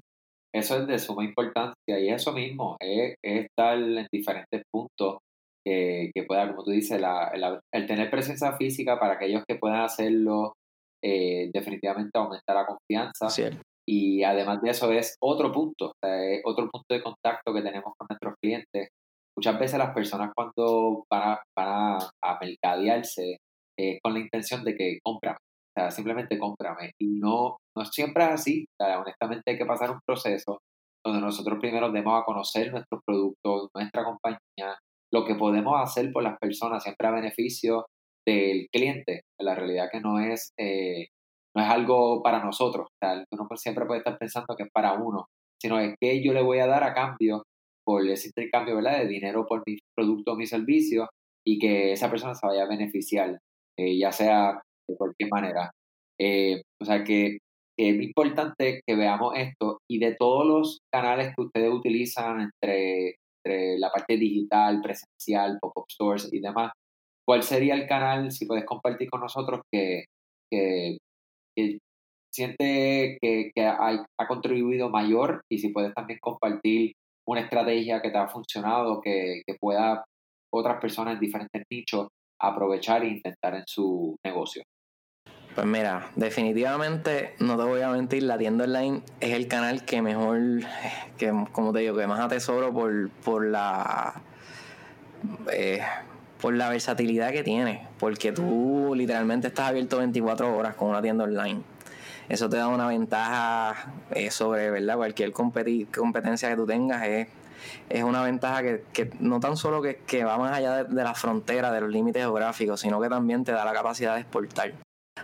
Eso 0.54 0.78
es 0.78 0.86
de 0.86 0.98
suma 0.98 1.22
importancia 1.22 2.00
y 2.00 2.08
eso 2.08 2.32
mismo, 2.32 2.76
es, 2.80 3.14
es 3.22 3.44
estar 3.44 3.76
en 3.76 4.06
diferentes 4.10 4.62
puntos 4.72 5.18
que, 5.64 6.10
que, 6.14 6.22
pueda, 6.22 6.48
como 6.48 6.64
tú 6.64 6.70
dices, 6.70 6.98
la, 6.98 7.30
la, 7.36 7.60
el 7.74 7.86
tener 7.86 8.10
presencia 8.10 8.52
física 8.52 8.98
para 8.98 9.14
aquellos 9.14 9.44
que 9.46 9.56
puedan 9.56 9.82
hacerlo, 9.82 10.54
eh, 11.04 11.50
definitivamente 11.52 12.18
aumenta 12.18 12.54
la 12.54 12.66
confianza. 12.66 13.28
Sí. 13.28 13.44
Y 13.86 14.22
además 14.22 14.62
de 14.62 14.70
eso 14.70 14.90
es 14.92 15.16
otro 15.22 15.52
punto, 15.52 15.88
o 15.88 15.92
sea, 16.02 16.24
es 16.24 16.40
otro 16.44 16.70
punto 16.70 16.86
de 16.88 17.02
contacto 17.02 17.52
que 17.52 17.62
tenemos 17.62 17.92
con 17.98 18.06
nuestros 18.08 18.34
clientes. 18.42 18.88
Muchas 19.36 19.58
veces 19.58 19.78
las 19.78 19.94
personas 19.94 20.30
cuando 20.34 21.04
van 21.10 21.32
a, 21.32 21.42
van 21.54 21.68
a, 21.68 22.10
a 22.22 22.38
mercadearse 22.40 23.36
eh, 23.78 23.98
con 24.02 24.14
la 24.14 24.20
intención 24.20 24.64
de 24.64 24.74
que 24.74 24.98
cómprame, 25.02 25.36
o 25.36 25.80
sea, 25.80 25.90
simplemente 25.90 26.38
cómprame. 26.38 26.92
Y 27.00 27.18
no, 27.20 27.58
no 27.76 27.84
siempre 27.84 28.24
así, 28.24 28.66
o 28.80 28.84
honestamente 28.84 29.52
hay 29.52 29.58
que 29.58 29.66
pasar 29.66 29.90
un 29.90 30.00
proceso 30.06 30.58
donde 31.04 31.20
nosotros 31.20 31.58
primero 31.58 31.90
demos 31.90 32.20
a 32.20 32.24
conocer 32.24 32.70
nuestros 32.72 33.00
productos, 33.06 33.68
nuestra 33.74 34.04
compañía, 34.04 34.76
lo 35.12 35.24
que 35.24 35.34
podemos 35.34 35.80
hacer 35.80 36.12
por 36.12 36.22
las 36.22 36.38
personas, 36.38 36.82
siempre 36.82 37.08
a 37.08 37.12
beneficio 37.12 37.86
del 38.26 38.66
cliente. 38.72 39.22
La 39.40 39.54
realidad 39.54 39.88
que 39.90 40.00
no 40.00 40.20
es, 40.20 40.52
eh, 40.58 41.08
no 41.56 41.62
es 41.62 41.68
algo 41.68 42.22
para 42.22 42.44
nosotros, 42.44 42.86
o 42.86 42.94
sea, 43.02 43.24
uno 43.32 43.48
siempre 43.56 43.86
puede 43.86 43.98
estar 43.98 44.18
pensando 44.18 44.54
que 44.56 44.64
es 44.64 44.70
para 44.72 44.92
uno, 44.94 45.26
sino 45.60 45.78
es 45.80 45.94
que 46.00 46.22
yo 46.22 46.32
le 46.32 46.42
voy 46.42 46.58
a 46.58 46.66
dar 46.66 46.84
a 46.84 46.94
cambio 46.94 47.44
por 47.84 48.06
ese 48.06 48.28
intercambio 48.28 48.76
de 48.76 49.08
dinero 49.08 49.46
por 49.46 49.62
mi 49.66 49.78
producto 49.96 50.32
o 50.32 50.36
mi 50.36 50.46
servicio 50.46 51.08
y 51.44 51.58
que 51.58 51.92
esa 51.92 52.10
persona 52.10 52.34
se 52.34 52.46
vaya 52.46 52.64
a 52.64 52.68
beneficiar 52.68 53.38
eh, 53.80 53.98
ya 53.98 54.12
sea 54.12 54.60
de 54.88 54.96
cualquier 54.96 55.30
manera. 55.30 55.70
Eh, 56.20 56.62
o 56.80 56.84
sea 56.84 57.02
que, 57.04 57.38
que, 57.78 57.90
es 57.90 58.02
importante 58.02 58.82
que 58.86 58.96
veamos 58.96 59.34
esto 59.36 59.78
y 59.90 59.98
de 59.98 60.14
todos 60.16 60.46
los 60.46 60.80
canales 60.92 61.34
que 61.34 61.42
ustedes 61.42 61.72
utilizan 61.72 62.40
entre 62.40 63.16
entre 63.44 63.78
la 63.78 63.90
parte 63.90 64.16
digital, 64.16 64.80
presencial, 64.82 65.58
pop-up 65.60 65.86
stores 65.90 66.32
y 66.32 66.40
demás, 66.40 66.72
¿cuál 67.26 67.42
sería 67.42 67.74
el 67.74 67.86
canal, 67.86 68.30
si 68.30 68.46
puedes 68.46 68.64
compartir 68.64 69.08
con 69.10 69.20
nosotros, 69.20 69.62
que, 69.72 70.04
que, 70.50 70.98
siente 72.32 73.18
que, 73.20 73.50
ha, 73.56 74.06
contribuido 74.28 74.90
mayor 74.90 75.42
y 75.50 75.58
si 75.58 75.70
puedes 75.70 75.92
también 75.94 76.18
compartir 76.20 76.92
una 77.26 77.40
estrategia 77.40 78.00
que 78.00 78.10
te 78.10 78.18
ha 78.18 78.28
funcionado, 78.28 79.00
que, 79.00 79.42
que 79.46 79.56
pueda 79.60 80.04
otras 80.52 80.80
personas 80.80 81.14
en 81.14 81.20
diferentes 81.20 81.62
nichos 81.70 82.08
aprovechar 82.40 83.02
e 83.02 83.08
intentar 83.08 83.54
en 83.54 83.64
su 83.66 84.16
negocio? 84.24 84.62
Pues 85.54 85.66
mira, 85.66 86.10
definitivamente 86.14 87.34
no 87.40 87.56
te 87.56 87.64
voy 87.64 87.82
a 87.82 87.90
mentir, 87.90 88.22
la 88.22 88.38
tienda 88.38 88.64
online 88.64 89.02
es 89.20 89.32
el 89.34 89.48
canal 89.48 89.84
que 89.84 90.00
mejor, 90.00 90.40
que 91.18 91.32
como 91.52 91.72
te 91.72 91.80
digo, 91.80 91.96
que 91.96 92.06
más 92.06 92.20
atesoro 92.20 92.72
por, 92.72 93.10
por 93.10 93.46
la 93.46 94.22
eh, 95.52 95.82
por 96.40 96.54
la 96.54 96.70
versatilidad 96.70 97.32
que 97.32 97.42
tiene, 97.42 97.86
porque 97.98 98.32
tú 98.32 98.94
literalmente 98.96 99.48
estás 99.48 99.68
abierto 99.68 99.98
24 99.98 100.56
horas 100.56 100.74
con 100.74 100.88
una 100.88 101.02
tienda 101.02 101.24
online. 101.24 101.62
Eso 102.28 102.48
te 102.48 102.56
da 102.56 102.68
una 102.68 102.86
ventaja 102.86 103.92
eh, 104.12 104.30
sobre 104.30 104.70
¿verdad? 104.70 104.96
cualquier 104.96 105.32
competencia 105.32 106.48
que 106.48 106.56
tú 106.56 106.64
tengas. 106.64 107.06
Es, 107.06 107.28
es 107.88 108.02
una 108.04 108.22
ventaja 108.22 108.62
que, 108.62 109.10
no 109.20 109.40
tan 109.40 109.56
solo 109.56 109.82
que, 109.82 110.24
va 110.24 110.38
más 110.38 110.56
allá 110.56 110.84
de, 110.84 110.94
de 110.94 111.04
la 111.04 111.14
frontera, 111.14 111.72
de 111.72 111.80
los 111.80 111.90
límites 111.90 112.22
geográficos, 112.22 112.80
sino 112.80 113.00
que 113.00 113.08
también 113.08 113.44
te 113.44 113.52
da 113.52 113.64
la 113.64 113.72
capacidad 113.72 114.14
de 114.14 114.20
exportar. 114.20 114.72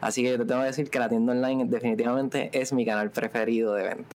Así 0.01 0.23
que 0.23 0.31
yo 0.31 0.39
te 0.39 0.45
tengo 0.45 0.61
que 0.61 0.67
decir 0.67 0.91
que 0.91 0.99
la 0.99 1.09
tienda 1.09 1.33
online 1.33 1.65
definitivamente 1.67 2.51
es 2.53 2.73
mi 2.73 2.85
canal 2.85 3.11
preferido 3.11 3.75
de 3.75 3.83
venta. 3.83 4.17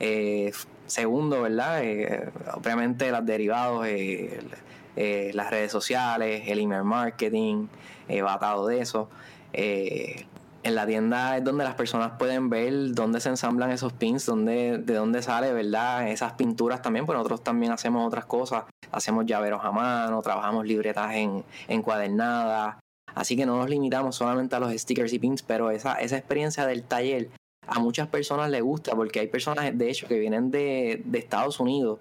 Eh, 0.00 0.52
segundo, 0.86 1.42
¿verdad? 1.42 1.84
Eh, 1.84 2.30
obviamente 2.54 3.10
los 3.10 3.24
derivados, 3.24 3.86
eh, 3.86 4.40
las 5.32 5.50
redes 5.50 5.70
sociales, 5.70 6.42
el 6.46 6.58
email 6.58 6.84
marketing, 6.84 7.68
va 8.24 8.34
atado 8.34 8.66
de 8.66 8.80
eso. 8.80 9.08
En 10.62 10.74
la 10.74 10.86
tienda 10.86 11.36
es 11.36 11.44
donde 11.44 11.64
las 11.64 11.74
personas 11.74 12.12
pueden 12.18 12.48
ver 12.48 12.92
dónde 12.92 13.20
se 13.20 13.28
ensamblan 13.28 13.70
esos 13.70 13.92
pins, 13.92 14.26
dónde, 14.26 14.78
de 14.78 14.94
dónde 14.94 15.22
sale, 15.22 15.52
¿verdad? 15.52 16.08
Esas 16.08 16.34
pinturas 16.34 16.82
también, 16.82 17.06
pues 17.06 17.16
nosotros 17.16 17.42
también 17.42 17.72
hacemos 17.72 18.06
otras 18.06 18.26
cosas. 18.26 18.64
Hacemos 18.90 19.26
llaveros 19.26 19.64
a 19.64 19.72
mano, 19.72 20.22
trabajamos 20.22 20.66
libretas 20.66 21.14
en, 21.14 21.44
encuadernadas, 21.68 22.76
Así 23.14 23.36
que 23.36 23.46
no 23.46 23.58
nos 23.58 23.68
limitamos 23.68 24.16
solamente 24.16 24.56
a 24.56 24.60
los 24.60 24.72
stickers 24.72 25.12
y 25.12 25.18
pins, 25.18 25.42
pero 25.42 25.70
esa, 25.70 25.94
esa 25.96 26.16
experiencia 26.16 26.66
del 26.66 26.82
taller 26.82 27.28
a 27.66 27.78
muchas 27.78 28.08
personas 28.08 28.50
les 28.50 28.62
gusta 28.62 28.94
porque 28.94 29.20
hay 29.20 29.28
personas, 29.28 29.76
de 29.76 29.90
hecho, 29.90 30.08
que 30.08 30.18
vienen 30.18 30.50
de, 30.50 31.04
Estados 31.12 31.60
Unidos, 31.60 32.00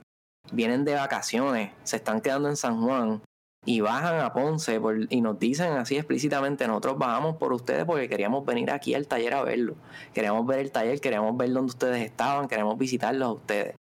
vienen 0.52 0.86
de 0.86 0.96
vacaciones, 0.96 1.72
se 1.84 1.98
están 1.98 2.22
quedando 2.22 2.50
en 2.50 2.56
San 2.56 2.82
Juan 2.82 3.22
y 3.66 3.82
bajan 3.82 4.20
a 4.20 4.34
Ponce 4.34 4.80
y 5.10 5.22
nos 5.22 5.40
dicen 5.40 5.74
así 5.74 5.96
explícitamente, 5.96 6.68
nosotros 6.68 6.98
bajamos 6.98 7.38
por 7.38 7.54
ustedes 7.54 7.86
porque 7.86 8.10
queríamos 8.10 8.46
venir 8.46 8.72
aquí 8.72 8.96
al 8.96 9.08
taller 9.08 9.36
a 9.36 9.44
verlo. 9.44 9.76
Queremos 10.14 10.46
ver 10.48 10.60
el 10.60 10.72
taller, 10.72 11.00
queremos 11.00 11.38
ver 11.38 11.52
dónde 11.52 11.70
ustedes 11.70 12.02
estaban, 12.04 12.48
queremos 12.48 12.78
visitarlos 12.78 13.28
a 13.28 13.32
ustedes. 13.34 13.76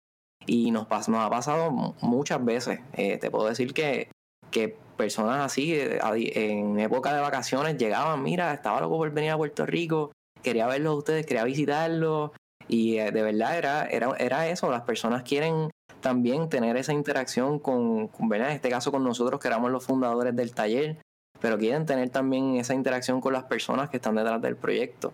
Y 0.46 0.70
nos, 0.70 0.88
nos 0.88 1.20
ha 1.20 1.30
pasado 1.30 1.70
muchas 2.00 2.44
veces. 2.44 2.80
Eh, 2.92 3.18
te 3.18 3.30
puedo 3.30 3.48
decir 3.48 3.72
que, 3.72 4.08
que 4.50 4.76
personas 4.96 5.40
así 5.40 5.74
eh, 5.74 5.98
en 6.34 6.78
época 6.78 7.14
de 7.14 7.22
vacaciones 7.22 7.78
llegaban, 7.78 8.22
mira, 8.22 8.52
estaba 8.52 8.80
loco 8.82 8.98
por 8.98 9.10
venir 9.10 9.30
a 9.30 9.38
Puerto 9.38 9.64
Rico, 9.64 10.12
quería 10.42 10.66
verlos 10.66 10.98
ustedes, 10.98 11.24
quería 11.24 11.44
visitarlos 11.44 12.32
y 12.68 12.98
eh, 12.98 13.10
de 13.10 13.22
verdad 13.22 13.56
era, 13.56 13.84
era, 13.86 14.14
era 14.18 14.48
eso, 14.48 14.70
las 14.70 14.82
personas 14.82 15.22
quieren 15.22 15.70
también 16.00 16.48
tener 16.48 16.76
esa 16.76 16.92
interacción 16.92 17.58
con, 17.58 18.08
con 18.08 18.32
en 18.32 18.42
este 18.42 18.70
caso 18.70 18.90
con 18.90 19.04
nosotros 19.04 19.40
que 19.40 19.48
éramos 19.48 19.70
los 19.70 19.84
fundadores 19.84 20.34
del 20.34 20.54
taller, 20.54 20.98
pero 21.40 21.58
quieren 21.58 21.86
tener 21.86 22.10
también 22.10 22.56
esa 22.56 22.74
interacción 22.74 23.20
con 23.20 23.32
las 23.32 23.44
personas 23.44 23.90
que 23.90 23.96
están 23.96 24.14
detrás 24.14 24.40
del 24.42 24.56
proyecto. 24.56 25.12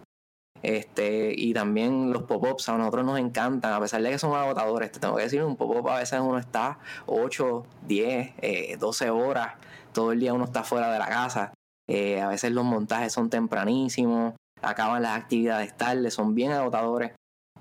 Este, 0.62 1.32
y 1.36 1.52
también 1.52 2.12
los 2.12 2.22
pop-ups 2.22 2.68
a 2.68 2.78
nosotros 2.78 3.04
nos 3.04 3.18
encantan, 3.18 3.72
a 3.72 3.80
pesar 3.80 4.02
de 4.02 4.10
que 4.10 4.18
son 4.18 4.34
agotadores. 4.34 4.90
Te 4.90 4.98
tengo 4.98 5.16
que 5.16 5.24
decir, 5.24 5.44
un 5.44 5.56
pop-up 5.56 5.90
a 5.90 5.98
veces 5.98 6.18
uno 6.18 6.38
está 6.38 6.78
8, 7.06 7.66
10, 7.86 8.78
12 8.78 9.10
horas 9.10 9.54
todo 9.96 10.12
el 10.12 10.20
día 10.20 10.34
uno 10.34 10.44
está 10.44 10.62
fuera 10.62 10.92
de 10.92 10.98
la 10.98 11.08
casa. 11.08 11.54
Eh, 11.88 12.20
a 12.20 12.28
veces 12.28 12.52
los 12.52 12.66
montajes 12.66 13.14
son 13.14 13.30
tempranísimos, 13.30 14.34
acaban 14.60 15.02
las 15.02 15.16
actividades 15.16 15.74
tarde, 15.74 16.10
son 16.10 16.34
bien 16.34 16.52
agotadores, 16.52 17.12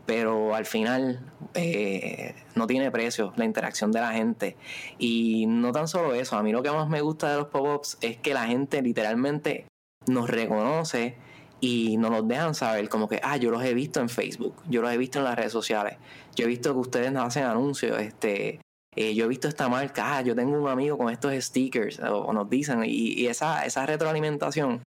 pero 0.05 0.55
al 0.55 0.65
final 0.65 1.19
eh, 1.53 2.35
no 2.55 2.67
tiene 2.67 2.91
precio 2.91 3.33
la 3.35 3.45
interacción 3.45 3.91
de 3.91 4.01
la 4.01 4.11
gente. 4.11 4.55
Y 4.97 5.45
no 5.47 5.71
tan 5.71 5.87
solo 5.87 6.13
eso, 6.13 6.37
a 6.37 6.43
mí 6.43 6.51
lo 6.51 6.61
que 6.61 6.71
más 6.71 6.89
me 6.89 7.01
gusta 7.01 7.31
de 7.31 7.37
los 7.37 7.47
pop-ups 7.47 7.97
es 8.01 8.17
que 8.17 8.33
la 8.33 8.45
gente 8.45 8.81
literalmente 8.81 9.65
nos 10.07 10.29
reconoce 10.29 11.17
y 11.59 11.97
nos 11.97 12.27
dejan 12.27 12.53
saber 12.53 12.89
como 12.89 13.07
que, 13.07 13.19
ah, 13.23 13.37
yo 13.37 13.49
los 13.49 13.63
he 13.63 13.73
visto 13.73 13.99
en 13.99 14.09
Facebook, 14.09 14.55
yo 14.69 14.81
los 14.81 14.91
he 14.91 14.97
visto 14.97 15.19
en 15.19 15.25
las 15.25 15.35
redes 15.35 15.51
sociales, 15.51 15.97
yo 16.35 16.45
he 16.45 16.47
visto 16.47 16.73
que 16.73 16.79
ustedes 16.79 17.11
nos 17.11 17.25
hacen 17.25 17.45
anuncios, 17.45 17.99
este, 17.99 18.59
eh, 18.95 19.15
yo 19.15 19.25
he 19.25 19.27
visto 19.27 19.47
esta 19.47 19.67
marca, 19.67 20.17
ah, 20.17 20.21
yo 20.21 20.35
tengo 20.35 20.61
un 20.61 20.67
amigo 20.67 20.97
con 20.97 21.09
estos 21.09 21.33
stickers, 21.33 21.99
o, 21.99 22.31
nos 22.33 22.49
dicen, 22.49 22.83
y, 22.85 23.25
esa, 23.27 23.65
esa 23.65 23.85
retroalimentación 23.85 24.83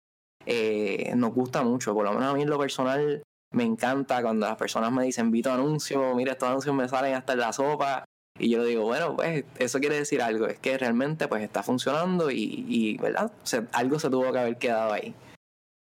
eh, 0.46 1.14
nos 1.16 1.34
gusta 1.34 1.64
mucho, 1.64 1.94
por 1.94 2.06
lo 2.06 2.14
menos 2.14 2.32
a 2.32 2.34
mí 2.34 2.42
en 2.42 2.50
lo 2.50 2.60
personal 2.60 3.24
me 3.56 3.64
encanta 3.64 4.22
cuando 4.22 4.46
las 4.46 4.58
personas 4.58 4.92
me 4.92 5.04
dicen, 5.06 5.32
vi 5.32 5.42
tu 5.42 5.50
anuncio, 5.50 6.14
mira, 6.16 6.34
estos 6.34 6.50
anuncios 6.50 6.76
me 6.76 6.88
salen 6.88 7.16
hasta 7.16 7.34
en 7.34 7.40
la 7.40 7.54
sopa, 7.54 8.06
y 8.38 8.50
yo 8.50 8.62
le 8.62 8.70
digo, 8.70 8.84
bueno, 8.84 9.16
pues 9.16 9.46
eso 9.60 9.80
quiere 9.80 9.96
decir 9.96 10.22
algo, 10.22 10.46
es 10.48 10.60
que 10.60 10.78
realmente 10.78 11.28
pues 11.28 11.42
está 11.42 11.64
funcionando 11.64 12.30
y, 12.30 12.98
¿verdad? 13.02 13.32
algo 13.72 13.98
se 13.98 14.10
tuvo 14.10 14.32
que 14.32 14.40
haber 14.40 14.58
quedado 14.58 14.94
ahí. 14.94 15.16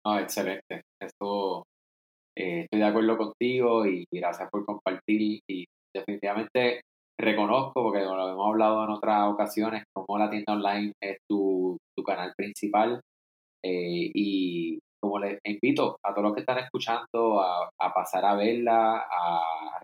Ah, 0.07 0.21
excelente. 0.21 0.83
Eso 1.01 1.65
eh, 2.37 2.63
estoy 2.63 2.79
de 2.79 2.87
acuerdo 2.87 3.17
contigo 3.17 3.87
y 3.87 4.05
gracias 4.13 4.49
por 4.51 4.65
compartir. 4.65 5.41
Y 5.49 5.65
definitivamente 5.93 6.83
reconozco, 7.19 7.83
porque 7.83 8.01
lo 8.01 8.29
hemos 8.29 8.47
hablado 8.47 8.85
en 8.85 8.91
otras 8.91 9.33
ocasiones, 9.33 9.83
como 9.93 10.19
la 10.19 10.31
tienda 10.31 10.53
online 10.53 10.93
es 11.03 11.17
tu, 11.29 11.77
canal 12.07 12.33
principal. 12.37 13.01
Eh, 13.65 14.11
y 14.15 14.79
como 15.05 15.19
les 15.19 15.39
invito 15.45 15.99
a 16.03 16.15
todos 16.15 16.25
los 16.25 16.35
que 16.35 16.41
están 16.41 16.59
escuchando 16.59 17.43
a, 17.43 17.71
pasar 17.95 18.25
a 18.25 18.35
verla, 18.35 18.97
a, 18.97 19.83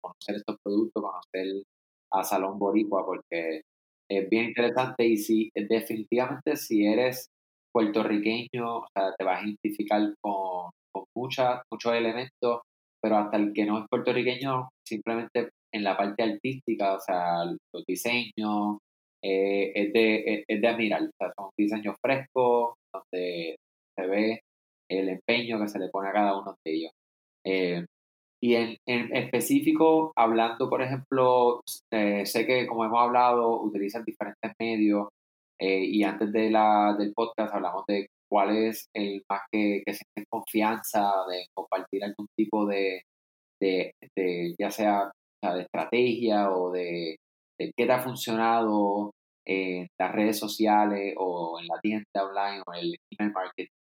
conocer 0.00 0.36
estos 0.36 0.56
productos, 0.62 1.02
conocer 1.02 1.64
a 2.12 2.22
Salón 2.22 2.56
Boricua, 2.56 3.04
porque 3.04 3.62
es 4.08 4.30
bien 4.30 4.44
interesante 4.46 5.04
y 5.04 5.16
si 5.16 5.50
definitivamente 5.54 6.56
si 6.56 6.86
eres 6.86 7.30
puertorriqueño, 7.72 8.78
o 8.78 8.86
sea, 8.94 9.12
te 9.18 9.24
vas 9.24 9.42
a 9.42 9.46
identificar 9.46 10.00
con, 10.20 10.70
con 10.92 11.04
muchos 11.16 11.92
elementos, 11.92 12.60
pero 13.02 13.16
hasta 13.16 13.36
el 13.38 13.52
que 13.52 13.66
no 13.66 13.78
es 13.78 13.86
puertorriqueño 13.90 14.68
simplemente 14.86 15.50
en 15.74 15.82
la 15.82 15.96
parte 15.96 16.22
artística, 16.22 16.94
o 16.94 17.00
sea, 17.00 17.44
los 17.44 17.84
diseños, 17.86 18.78
eh, 19.22 19.72
es, 19.74 19.92
de, 19.92 20.44
es, 20.46 20.60
de 20.60 20.68
admirar. 20.68 21.02
O 21.02 21.10
sea, 21.18 21.32
son 21.36 21.50
diseños 21.58 21.96
frescos, 22.00 22.74
donde 22.92 23.56
se 23.96 24.06
ve 24.06 24.40
el 24.90 25.08
empeño 25.08 25.60
que 25.60 25.68
se 25.68 25.78
le 25.78 25.88
pone 25.88 26.08
a 26.08 26.12
cada 26.12 26.38
uno 26.38 26.56
de 26.64 26.72
ellos. 26.72 26.92
Eh, 27.46 27.86
y 28.42 28.54
en, 28.54 28.76
en, 28.86 29.14
específico, 29.16 30.12
hablando, 30.16 30.68
por 30.70 30.82
ejemplo, 30.82 31.60
eh, 31.92 32.24
sé 32.26 32.46
que 32.46 32.66
como 32.66 32.84
hemos 32.84 33.00
hablado, 33.00 33.60
utilizan 33.62 34.04
diferentes 34.04 34.52
medios 34.58 35.08
y 35.62 36.02
antes 36.04 36.32
de 36.32 36.50
la, 36.50 36.96
del 36.98 37.12
podcast 37.12 37.54
hablamos 37.54 37.84
de 37.86 38.06
cuál 38.30 38.56
es 38.56 38.88
el 38.94 39.22
más 39.28 39.42
que, 39.52 39.82
que 39.84 39.92
sientes 39.92 40.24
confianza 40.30 41.12
de 41.28 41.46
compartir 41.54 42.02
algún 42.02 42.28
tipo 42.34 42.64
de, 42.64 43.02
de, 43.60 43.92
de 44.16 44.54
ya 44.58 44.70
sea 44.70 45.10
de 45.42 45.62
estrategia 45.62 46.50
o 46.50 46.70
de, 46.70 47.16
qué 47.58 47.86
te 47.86 47.92
ha 47.92 48.00
funcionado 48.00 49.12
en 49.46 49.88
las 49.98 50.12
redes 50.12 50.38
sociales 50.38 51.14
o 51.18 51.58
en 51.60 51.66
la 51.66 51.80
tienda 51.80 52.04
online 52.14 52.62
o 52.66 52.74
en 52.74 52.80
el 52.80 52.96
email 53.10 53.32
marketing 53.32 53.79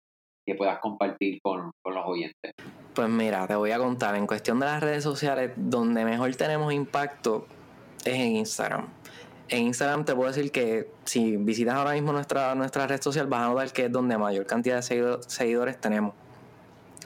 que 0.45 0.55
puedas 0.55 0.79
compartir 0.79 1.41
con, 1.41 1.71
los 1.83 2.05
oyentes? 2.05 2.53
Pues 2.93 3.09
mira, 3.09 3.47
te 3.47 3.55
voy 3.55 3.71
a 3.71 3.77
contar, 3.77 4.15
en 4.15 4.27
cuestión 4.27 4.59
de 4.59 4.65
las 4.65 4.81
redes 4.81 5.03
sociales, 5.03 5.51
donde 5.55 6.05
mejor 6.05 6.33
tenemos 6.35 6.73
impacto 6.73 7.47
es 8.03 8.13
en 8.13 8.35
Instagram. 8.37 8.87
En 9.47 9.63
Instagram 9.63 10.05
te 10.05 10.15
puedo 10.15 10.29
decir 10.31 10.51
que 10.51 10.89
si 11.03 11.37
visitas 11.37 11.75
ahora 11.75 11.93
mismo 11.93 12.11
nuestra, 12.11 12.55
nuestra 12.55 12.87
red 12.87 13.01
social 13.01 13.27
vas 13.27 13.41
a 13.41 13.47
notar 13.49 13.71
que 13.71 13.85
es 13.85 13.91
donde 13.91 14.17
mayor 14.17 14.45
cantidad 14.45 14.77
de 14.77 15.19
seguidores 15.27 15.79
tenemos. 15.79 16.13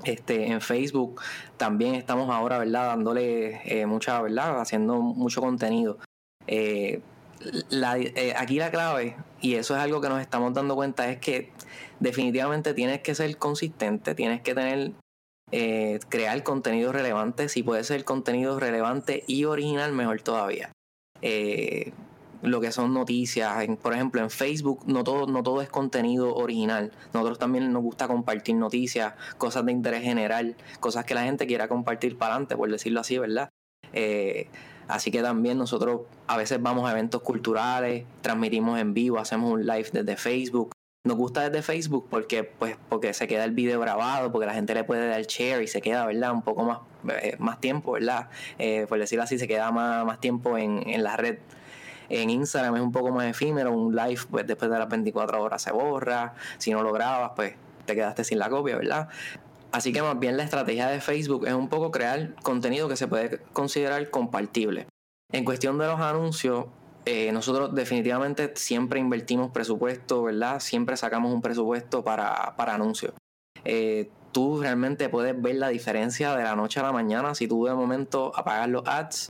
Este, 0.04 0.48
en 0.48 0.62
Facebook 0.62 1.22
también 1.58 1.96
estamos 1.96 2.30
ahora, 2.30 2.58
¿verdad? 2.58 2.88
Dándole 2.88 3.62
eh, 3.66 3.86
mucha, 3.86 4.22
¿verdad? 4.22 4.62
Haciendo 4.62 5.02
mucho 5.02 5.42
contenido. 5.42 5.98
Eh, 6.48 7.02
eh, 7.42 8.34
aquí 8.38 8.58
la 8.58 8.72
clave, 8.72 9.16
y 9.42 9.56
eso 9.56 9.76
es 9.76 9.82
algo 9.82 10.02
que 10.02 10.10
nos 10.10 10.22
estamos 10.22 10.54
dando 10.54 10.76
cuenta, 10.76 11.10
es 11.10 11.20
que 11.20 11.52
definitivamente 12.00 12.74
tienes 12.74 13.02
que 13.02 13.16
ser 13.16 13.38
consistente, 13.38 14.16
tienes 14.16 14.42
que 14.42 14.54
tener, 14.56 14.92
crear 16.10 16.44
contenido 16.44 16.92
relevante, 16.92 17.50
si 17.50 17.64
puede 17.64 17.84
ser 17.84 18.04
contenido 18.04 18.60
relevante 18.60 19.24
y 19.28 19.46
original, 19.46 19.94
mejor 19.94 20.22
todavía. 20.22 20.72
lo 22.42 22.62
que 22.62 22.72
son 22.72 22.94
noticias. 22.94 23.66
por 23.82 23.94
ejemplo, 23.94 24.22
en 24.22 24.30
Facebook 24.30 24.84
no 24.86 25.04
todo, 25.04 25.28
no 25.28 25.44
todo 25.44 25.62
es 25.62 25.70
contenido 25.70 26.36
original. 26.36 26.92
Nosotros 27.14 27.40
también 27.40 27.72
nos 27.74 27.82
gusta 27.84 28.08
compartir 28.08 28.56
noticias, 28.56 29.14
cosas 29.38 29.66
de 29.66 29.72
interés 29.72 30.04
general, 30.04 30.56
cosas 30.80 31.04
que 31.06 31.16
la 31.16 31.24
gente 31.24 31.48
quiera 31.48 31.68
compartir 31.68 32.18
para 32.18 32.34
adelante, 32.34 32.56
por 32.56 32.72
decirlo 32.72 33.02
así, 33.02 33.18
¿verdad? 33.18 33.50
Eh, 33.94 34.48
así 34.90 35.12
que 35.12 35.22
también 35.22 35.58
nosotros 35.58 36.02
a 36.28 36.36
veces 36.36 36.62
vamos 36.62 36.90
a 36.90 36.92
eventos 36.92 37.22
culturales, 37.22 38.06
transmitimos 38.22 38.80
en 38.80 38.94
vivo, 38.94 39.20
hacemos 39.20 39.54
un 39.54 39.66
live 39.66 39.88
desde 39.94 40.18
Facebook. 40.18 40.72
Nos 41.06 41.16
gusta 41.16 41.50
desde 41.50 41.62
Facebook 41.62 42.08
porque, 42.10 42.44
pues, 42.44 42.76
porque 42.90 43.14
se 43.14 43.28
queda 43.28 43.46
el 43.46 43.52
video 43.52 43.80
grabado, 43.80 44.32
porque 44.32 44.48
la 44.48 44.54
gente 44.54 44.74
le 44.74 44.84
puede 44.84 45.08
dar 45.08 45.22
share 45.22 45.64
y 45.64 45.68
se 45.68 45.82
queda, 45.82 46.06
¿verdad? 46.06 46.34
Un 46.34 46.42
poco 46.42 46.66
más, 46.66 46.80
eh, 47.22 47.36
más 47.40 47.62
tiempo, 47.62 47.94
¿verdad? 47.94 48.30
Eh, 48.58 48.86
por 48.90 49.00
decirlo 49.00 49.24
así, 49.24 49.40
se 49.40 49.48
queda 49.48 49.72
más, 49.72 50.06
más 50.06 50.20
tiempo 50.20 50.58
en, 50.58 50.84
en 50.90 51.04
la 51.04 51.16
red. 51.16 51.38
En 52.10 52.32
Instagram 52.32 52.76
es 52.76 52.82
un 52.82 52.92
poco 52.92 53.12
más 53.12 53.28
efímero, 53.28 53.72
un 53.72 53.96
live 53.96 54.22
pues 54.30 54.46
después 54.46 54.70
de 54.72 54.80
las 54.80 54.90
24 54.90 55.42
horas 55.42 55.62
se 55.62 55.72
borra, 55.72 56.34
si 56.58 56.72
no 56.72 56.82
lo 56.82 56.92
grabas 56.92 57.32
pues 57.36 57.54
te 57.86 57.96
quedaste 57.96 58.24
sin 58.24 58.40
la 58.40 58.50
copia, 58.50 58.76
¿verdad? 58.76 59.10
Así 59.72 59.94
que 59.94 60.02
más 60.02 60.18
bien 60.20 60.38
la 60.38 60.44
estrategia 60.44 60.88
de 60.88 61.00
Facebook 61.00 61.46
es 61.48 61.54
un 61.54 61.70
poco 61.70 61.92
crear 61.92 62.36
contenido 62.42 62.88
que 62.90 62.96
se 62.96 63.08
puede 63.08 63.40
considerar 63.54 64.10
compartible. 64.10 64.88
En 65.32 65.46
cuestión 65.46 65.78
de 65.78 65.86
los 65.86 66.00
anuncios, 66.00 66.66
eh, 67.06 67.32
nosotros 67.32 67.74
definitivamente 67.76 68.52
siempre 68.56 69.00
invertimos 69.00 69.52
presupuesto, 69.52 70.24
¿verdad? 70.24 70.60
Siempre 70.60 70.98
sacamos 70.98 71.34
un 71.34 71.42
presupuesto 71.42 72.04
para, 72.04 72.56
para 72.56 72.74
anuncios. 72.74 73.14
Eh, 73.64 74.10
tú 74.32 74.62
realmente 74.62 75.10
puedes 75.10 75.40
ver 75.40 75.56
la 75.56 75.70
diferencia 75.70 76.36
de 76.36 76.44
la 76.44 76.56
noche 76.56 76.80
a 76.80 76.84
la 76.84 76.92
mañana 76.92 77.36
si 77.36 77.48
tú 77.48 77.66
de 77.66 77.74
momento 77.74 78.32
apagas 78.36 78.70
los 78.70 78.88
ads 78.88 79.30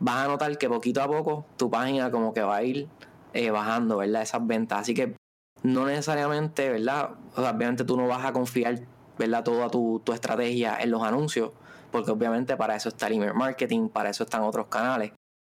vas 0.00 0.24
a 0.24 0.28
notar 0.28 0.56
que 0.58 0.68
poquito 0.68 1.02
a 1.02 1.08
poco 1.08 1.46
tu 1.56 1.70
página 1.70 2.10
como 2.10 2.32
que 2.32 2.42
va 2.42 2.56
a 2.56 2.62
ir 2.62 2.88
eh, 3.32 3.50
bajando, 3.50 3.98
¿verdad? 3.98 4.22
Esas 4.22 4.46
ventas. 4.46 4.80
Así 4.80 4.94
que 4.94 5.14
no 5.62 5.86
necesariamente, 5.86 6.70
¿verdad? 6.70 7.10
obviamente 7.36 7.84
tú 7.84 7.96
no 7.96 8.06
vas 8.06 8.24
a 8.24 8.32
confiar, 8.32 8.80
¿verdad? 9.18 9.44
Toda 9.44 9.68
tu, 9.68 10.00
tu 10.04 10.12
estrategia 10.12 10.78
en 10.80 10.90
los 10.90 11.02
anuncios, 11.02 11.52
porque 11.90 12.10
obviamente 12.10 12.56
para 12.56 12.76
eso 12.76 12.88
está 12.88 13.06
el 13.06 13.14
email 13.14 13.34
marketing, 13.34 13.88
para 13.88 14.10
eso 14.10 14.24
están 14.24 14.42
otros 14.42 14.66
canales. 14.66 15.12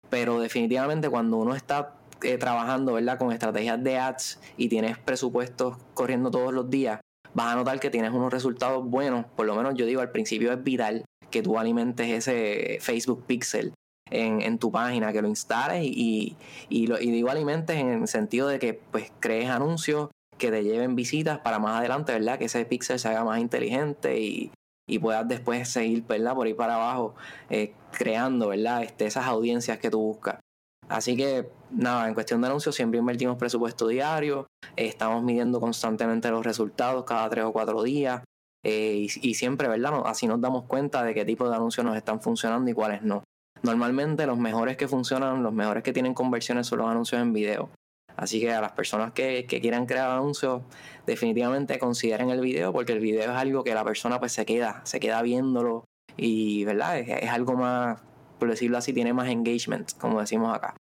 Pero 0.10 0.40
definitivamente 0.40 1.10
cuando 1.10 1.38
uno 1.38 1.56
está 1.56 1.96
eh, 2.22 2.38
trabajando, 2.38 2.94
¿verdad? 2.94 3.18
Con 3.18 3.32
estrategias 3.32 3.84
de 3.84 3.98
ads 3.98 4.40
y 4.58 4.70
tienes 4.70 4.98
presupuestos 4.98 5.78
corriendo 5.94 6.32
todos 6.32 6.54
los 6.54 6.70
días, 6.70 7.00
vas 7.34 7.54
a 7.54 7.56
notar 7.56 7.80
que 7.80 7.90
tienes 7.90 8.12
unos 8.12 8.32
resultados 8.32 8.84
buenos. 8.84 9.26
Por 9.36 9.46
lo 9.46 9.56
menos 9.56 9.76
yo 9.76 9.86
digo, 9.86 10.02
al 10.02 10.12
principio 10.12 10.52
es 10.52 10.64
vital 10.64 11.06
que 11.30 11.44
tú 11.44 11.60
alimentes 11.60 12.10
ese 12.10 12.80
Facebook 12.82 13.24
Pixel 13.28 13.74
en, 14.10 14.58
tu 14.58 14.72
página, 14.72 15.12
que 15.12 15.22
lo 15.22 15.28
instales 15.28 15.84
y, 15.84 16.38
y, 16.70 16.88
lo, 16.88 17.00
y 17.00 17.10
igualmente 17.10 17.74
en 17.74 17.90
el 17.90 18.08
sentido 18.08 18.48
de 18.48 18.58
que 18.58 18.74
pues 18.74 19.12
crees 19.20 19.50
anuncios 19.50 20.10
que 20.38 20.52
te 20.52 20.64
lleven 20.64 20.96
visitas 20.96 21.40
para 21.40 21.60
más 21.60 21.80
adelante, 21.80 22.14
¿verdad? 22.14 22.38
Que 22.38 22.46
ese 22.46 22.66
pixel 22.66 23.00
se 23.00 23.08
haga 23.08 23.24
más 23.24 23.40
inteligente 23.40 24.20
y, 24.20 24.52
y 24.88 25.00
puedas 25.00 25.28
después 25.28 25.68
seguir, 25.68 26.04
¿verdad? 26.08 26.34
Por 26.34 26.48
ahí 26.48 26.54
para 26.54 26.76
abajo 26.76 27.16
eh, 27.50 27.74
creando, 27.92 28.50
¿verdad? 28.50 28.84
Este, 28.84 29.06
esas 29.06 29.26
audiencias 29.26 29.80
que 29.80 29.90
tú 29.90 30.00
buscas. 30.00 30.40
Así 30.88 31.18
que 31.18 31.50
nada, 31.70 32.08
en 32.08 32.14
cuestión 32.14 32.40
de 32.42 32.48
anuncios 32.48 32.74
siempre 32.74 33.00
invertimos 33.00 33.38
presupuesto 33.38 33.88
diario, 33.88 34.48
estamos 34.78 35.22
midiendo 35.22 35.60
constantemente 35.60 36.32
los 36.32 36.46
resultados 36.46 37.04
cada 37.04 37.30
tres 37.30 37.44
o 37.44 37.52
cuatro 37.52 37.84
días 37.84 38.24
eh, 38.64 38.96
y, 38.96 39.30
y, 39.30 39.34
siempre, 39.34 39.68
¿verdad? 39.68 40.02
Así 40.06 40.28
nos 40.28 40.40
damos 40.40 40.64
cuenta 40.64 41.04
de 41.04 41.14
qué 41.14 41.26
tipo 41.26 41.50
de 41.50 41.56
anuncios 41.56 41.86
nos 41.86 41.98
están 41.98 42.22
funcionando 42.22 42.72
y 42.72 42.74
cuáles 42.74 43.02
no. 43.02 43.24
Normalmente 43.64 44.26
los 44.26 44.38
mejores 44.38 44.78
que 44.78 44.88
funcionan, 44.88 45.44
los 45.44 45.54
mejores 45.54 45.84
que 45.84 45.92
tienen 45.92 46.14
conversiones 46.14 46.68
son 46.68 46.80
los 46.80 46.88
anuncios 46.88 47.22
en 47.22 47.34
video. 47.34 47.70
Así 48.18 48.40
que 48.42 48.52
a 48.52 48.60
las 48.60 48.72
personas 48.72 49.14
que, 49.14 49.46
quieran 49.46 49.86
crear 49.86 50.10
anuncios, 50.10 50.64
definitivamente 51.06 51.78
consideren 51.78 52.32
el 52.32 52.42
video 52.42 52.74
porque 52.74 52.94
el 52.94 53.00
video 53.00 53.22
es 53.22 53.38
algo 53.38 53.64
que 53.64 53.76
la 53.76 53.86
persona 53.86 54.20
pues 54.20 54.32
se 54.32 54.46
queda, 54.46 54.84
se 54.86 55.00
queda 55.00 55.22
viéndolo 55.22 55.86
y 56.18 56.66
verdad, 56.66 56.98
es, 56.98 57.30
algo 57.30 57.54
más, 57.54 58.02
por 58.40 58.50
decirlo 58.50 58.80
así, 58.80 58.92
tiene 58.92 59.14
más 59.14 59.30
engagement, 59.30 59.92
como 60.00 60.20
decimos 60.20 60.54
acá. 60.56 60.76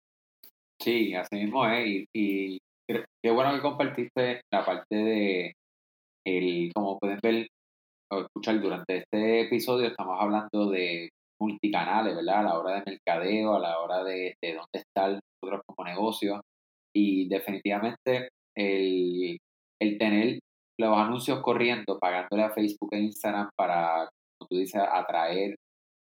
Sí, 0.81 1.13
así 1.13 1.35
mismo 1.35 1.67
es. 1.67 1.87
Y, 1.87 2.07
y 2.13 2.57
qué 2.87 3.31
bueno 3.31 3.53
que 3.53 3.61
compartiste 3.61 4.41
la 4.51 4.65
parte 4.65 4.95
de 4.95 5.53
el, 6.25 6.71
como 6.73 6.97
pueden 6.97 7.19
ver 7.21 7.47
o 8.11 8.21
escuchar 8.21 8.59
durante 8.59 8.97
este 8.97 9.41
episodio, 9.41 9.87
estamos 9.87 10.17
hablando 10.19 10.71
de 10.71 11.09
multicanales, 11.39 12.15
¿verdad? 12.15 12.39
A 12.39 12.43
la 12.43 12.59
hora 12.59 12.75
de 12.75 12.83
mercadeo, 12.91 13.55
a 13.55 13.59
la 13.59 13.79
hora 13.79 14.03
de, 14.03 14.35
de 14.41 14.53
dónde 14.53 14.69
está 14.73 15.07
nosotros 15.07 15.61
como 15.67 15.87
negocio. 15.87 16.41
Y 16.99 17.27
definitivamente 17.27 18.29
el, 18.57 19.37
el 19.79 19.97
tener 19.99 20.39
los 20.79 20.97
anuncios 20.97 21.41
corriendo, 21.41 21.99
pagándole 21.99 22.43
a 22.43 22.49
Facebook 22.49 22.89
e 22.93 23.01
Instagram 23.01 23.49
para, 23.55 24.09
como 24.39 24.47
tú 24.49 24.57
dices, 24.57 24.81
atraer 24.81 25.55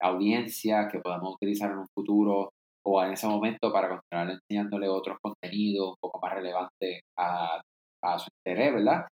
audiencias 0.01 0.91
que 0.91 0.99
podamos 0.99 1.35
utilizar 1.37 1.71
en 1.71 1.79
un 1.79 1.87
futuro 1.95 2.51
o 2.85 3.05
en 3.05 3.13
ese 3.13 3.29
momento 3.29 3.73
para 3.73 3.89
continuar 3.89 4.31
enseñándole 4.31 4.89
otros 4.89 5.19
contenidos 5.23 5.91
un 5.91 5.97
poco 6.01 6.19
más 6.21 6.35
relevantes 6.35 7.01
a, 7.17 7.61
a 8.03 8.19
su 8.19 8.29
interés, 8.45 8.75
¿verdad? 8.75 9.07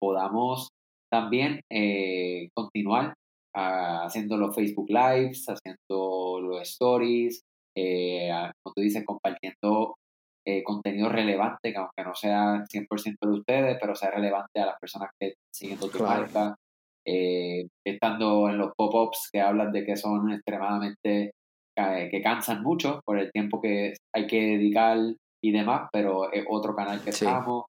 Podamos 0.00 0.68
también 1.12 1.60
eh, 1.70 2.48
continuar 2.54 3.14
haciendo 3.54 4.36
los 4.36 4.54
Facebook 4.54 4.88
Lives, 4.88 5.46
haciendo 5.46 6.40
los 6.40 6.62
stories, 6.62 7.42
eh, 7.76 8.30
como 8.62 8.74
tú 8.74 8.82
dices, 8.82 9.04
compartiendo 9.04 9.94
eh, 10.46 10.62
contenido 10.62 11.08
relevante, 11.08 11.72
que 11.72 11.78
aunque 11.78 12.04
no 12.04 12.14
sea 12.14 12.64
100% 12.64 13.16
de 13.20 13.38
ustedes, 13.38 13.78
pero 13.80 13.94
sea 13.94 14.10
relevante 14.10 14.60
a 14.60 14.66
las 14.66 14.78
personas 14.78 15.10
que 15.18 15.28
están 15.28 15.54
siguiendo 15.54 15.88
tu 15.88 16.02
marca. 16.02 16.54
Eh, 17.04 17.66
estando 17.84 18.48
en 18.48 18.58
los 18.58 18.72
pop-ups 18.76 19.28
que 19.32 19.40
hablan 19.40 19.72
de 19.72 19.84
que 19.84 19.96
son 19.96 20.32
extremadamente, 20.32 21.32
que 21.74 22.22
cansan 22.22 22.62
mucho 22.62 23.00
por 23.04 23.18
el 23.18 23.32
tiempo 23.32 23.60
que 23.60 23.94
hay 24.14 24.26
que 24.26 24.40
dedicar 24.42 24.98
y 25.42 25.52
demás, 25.52 25.88
pero 25.90 26.30
es 26.30 26.44
otro 26.48 26.76
canal 26.76 27.02
que 27.02 27.10
estamos 27.10 27.64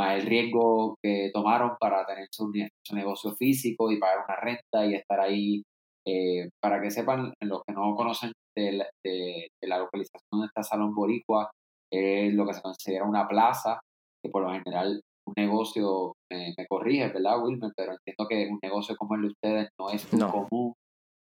más 0.00 0.20
el 0.20 0.26
riesgo 0.26 0.96
que 1.02 1.30
tomaron 1.32 1.72
para 1.78 2.06
tener 2.06 2.28
su, 2.30 2.50
negocio 2.92 3.34
físico 3.34 3.90
y 3.90 3.98
pagar 3.98 4.24
una 4.26 4.36
renta 4.36 4.86
y 4.86 4.94
estar 4.94 5.20
ahí. 5.20 5.62
Eh, 6.06 6.48
para 6.62 6.80
que 6.80 6.90
sepan, 6.90 7.34
los 7.42 7.62
que 7.66 7.74
no 7.74 7.94
conocen 7.94 8.32
de 8.56 8.72
la, 8.72 9.78
localización 9.78 10.40
de 10.40 10.46
esta 10.46 10.62
Salón 10.62 10.94
Boricua, 10.94 11.50
es 11.90 12.34
lo 12.34 12.46
que 12.46 12.54
se 12.54 12.62
considera 12.62 13.04
una 13.04 13.26
plaza, 13.26 13.80
que 14.22 14.30
por 14.30 14.42
lo 14.42 14.50
general 14.50 15.00
un 15.26 15.34
negocio, 15.36 16.14
me 16.30 16.66
corrige, 16.68 17.08
¿verdad, 17.08 17.42
Wilmer? 17.42 17.70
Pero 17.76 17.92
entiendo 17.92 18.28
que 18.28 18.48
un 18.50 18.58
negocio 18.62 18.96
como 18.96 19.14
el 19.14 19.22
de 19.22 19.28
ustedes 19.28 19.68
no 19.78 19.90
es 19.90 20.06
común 20.06 20.74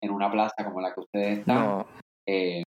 en 0.01 0.11
una 0.11 0.31
plaza 0.31 0.63
como 0.63 0.81
la 0.81 0.93
que 0.93 0.99
ustedes 0.99 1.39
están. 1.39 1.85
Eh, 2.27 2.63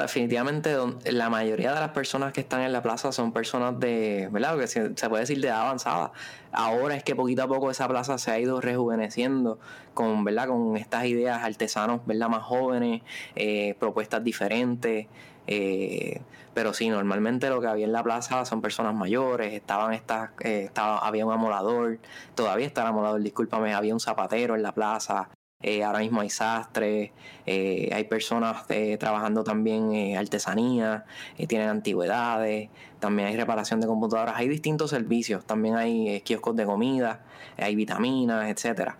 definitivamente 0.00 0.74
la 1.10 1.30
mayoría 1.30 1.72
de 1.74 1.80
las 1.80 1.90
personas 1.90 2.32
que 2.32 2.40
están 2.40 2.62
en 2.62 2.72
la 2.72 2.82
plaza 2.82 3.12
son 3.12 3.32
personas 3.32 3.78
de, 3.78 4.28
¿verdad? 4.30 4.58
Que 4.58 4.66
se, 4.66 4.90
puede 5.08 5.22
decir 5.22 5.40
de 5.40 5.48
edad 5.48 5.62
avanzada. 5.62 6.12
Ahora 6.52 6.96
es 6.96 7.04
que 7.04 7.14
poquito 7.14 7.42
a 7.42 7.48
poco 7.48 7.70
esa 7.70 7.88
plaza 7.88 8.18
se 8.18 8.30
ha 8.30 8.38
ido 8.38 8.60
rejuveneciendo 8.60 9.58
con, 9.94 10.24
¿verdad? 10.24 10.48
Con 10.48 10.76
estas 10.76 11.04
ideas 11.04 11.42
artesanos, 11.42 12.06
¿verdad? 12.06 12.28
Más 12.28 12.42
jóvenes, 12.42 13.02
eh, 13.36 13.74
propuestas 13.78 14.24
diferentes. 14.24 15.06
Eh, 15.46 16.20
pero 16.54 16.74
sí, 16.74 16.88
normalmente 16.88 17.48
lo 17.48 17.60
que 17.60 17.68
había 17.68 17.86
en 17.86 17.92
la 17.92 18.02
plaza 18.02 18.44
son 18.44 18.60
personas 18.60 18.94
mayores, 18.94 19.52
estaban 19.52 19.92
estas, 19.92 20.30
eh, 20.40 20.64
estaba, 20.64 20.98
había 20.98 21.24
un 21.26 21.32
amolador, 21.32 21.98
todavía 22.34 22.66
está 22.66 22.82
el 22.82 22.88
amolador, 22.88 23.22
discúlpame, 23.22 23.74
había 23.74 23.94
un 23.94 24.00
zapatero 24.00 24.56
en 24.56 24.62
la 24.62 24.72
plaza, 24.72 25.30
eh, 25.62 25.84
ahora 25.84 26.00
mismo 26.00 26.22
hay 26.22 26.30
sastres, 26.30 27.10
eh, 27.46 27.90
hay 27.92 28.04
personas 28.04 28.66
trabajando 28.98 29.44
también 29.44 30.16
artesanía, 30.16 31.04
tienen 31.48 31.68
antigüedades, 31.68 32.70
también 32.98 33.28
hay 33.28 33.36
reparación 33.36 33.80
de 33.80 33.86
computadoras, 33.86 34.34
hay 34.36 34.48
distintos 34.48 34.90
servicios, 34.90 35.44
también 35.44 35.76
hay 35.76 36.20
kioscos 36.22 36.56
de 36.56 36.64
comida, 36.64 37.20
hay 37.58 37.76
vitaminas, 37.76 38.48
etcétera. 38.48 38.98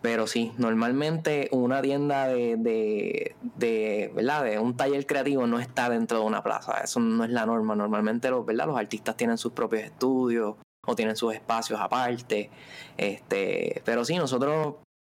Pero 0.00 0.26
sí, 0.26 0.52
normalmente 0.58 1.48
una 1.50 1.82
tienda 1.82 2.28
de, 2.28 2.56
de, 2.56 3.34
de, 3.56 4.12
¿verdad? 4.14 4.44
de 4.44 4.58
un 4.58 4.76
taller 4.76 5.06
creativo 5.06 5.46
no 5.46 5.58
está 5.58 5.90
dentro 5.90 6.20
de 6.20 6.24
una 6.24 6.42
plaza. 6.42 6.80
Eso 6.84 7.00
no 7.00 7.24
es 7.24 7.30
la 7.30 7.46
norma. 7.46 7.74
Normalmente 7.74 8.30
los, 8.30 8.46
¿verdad? 8.46 8.66
los 8.66 8.78
artistas 8.78 9.16
tienen 9.16 9.38
sus 9.38 9.52
propios 9.52 9.82
estudios 9.82 10.54
o 10.86 10.94
tienen 10.94 11.16
sus 11.16 11.34
espacios 11.34 11.80
aparte. 11.80 12.50
Este, 12.96 13.82
pero 13.84 14.04
sí, 14.04 14.16
nosotros 14.16 14.76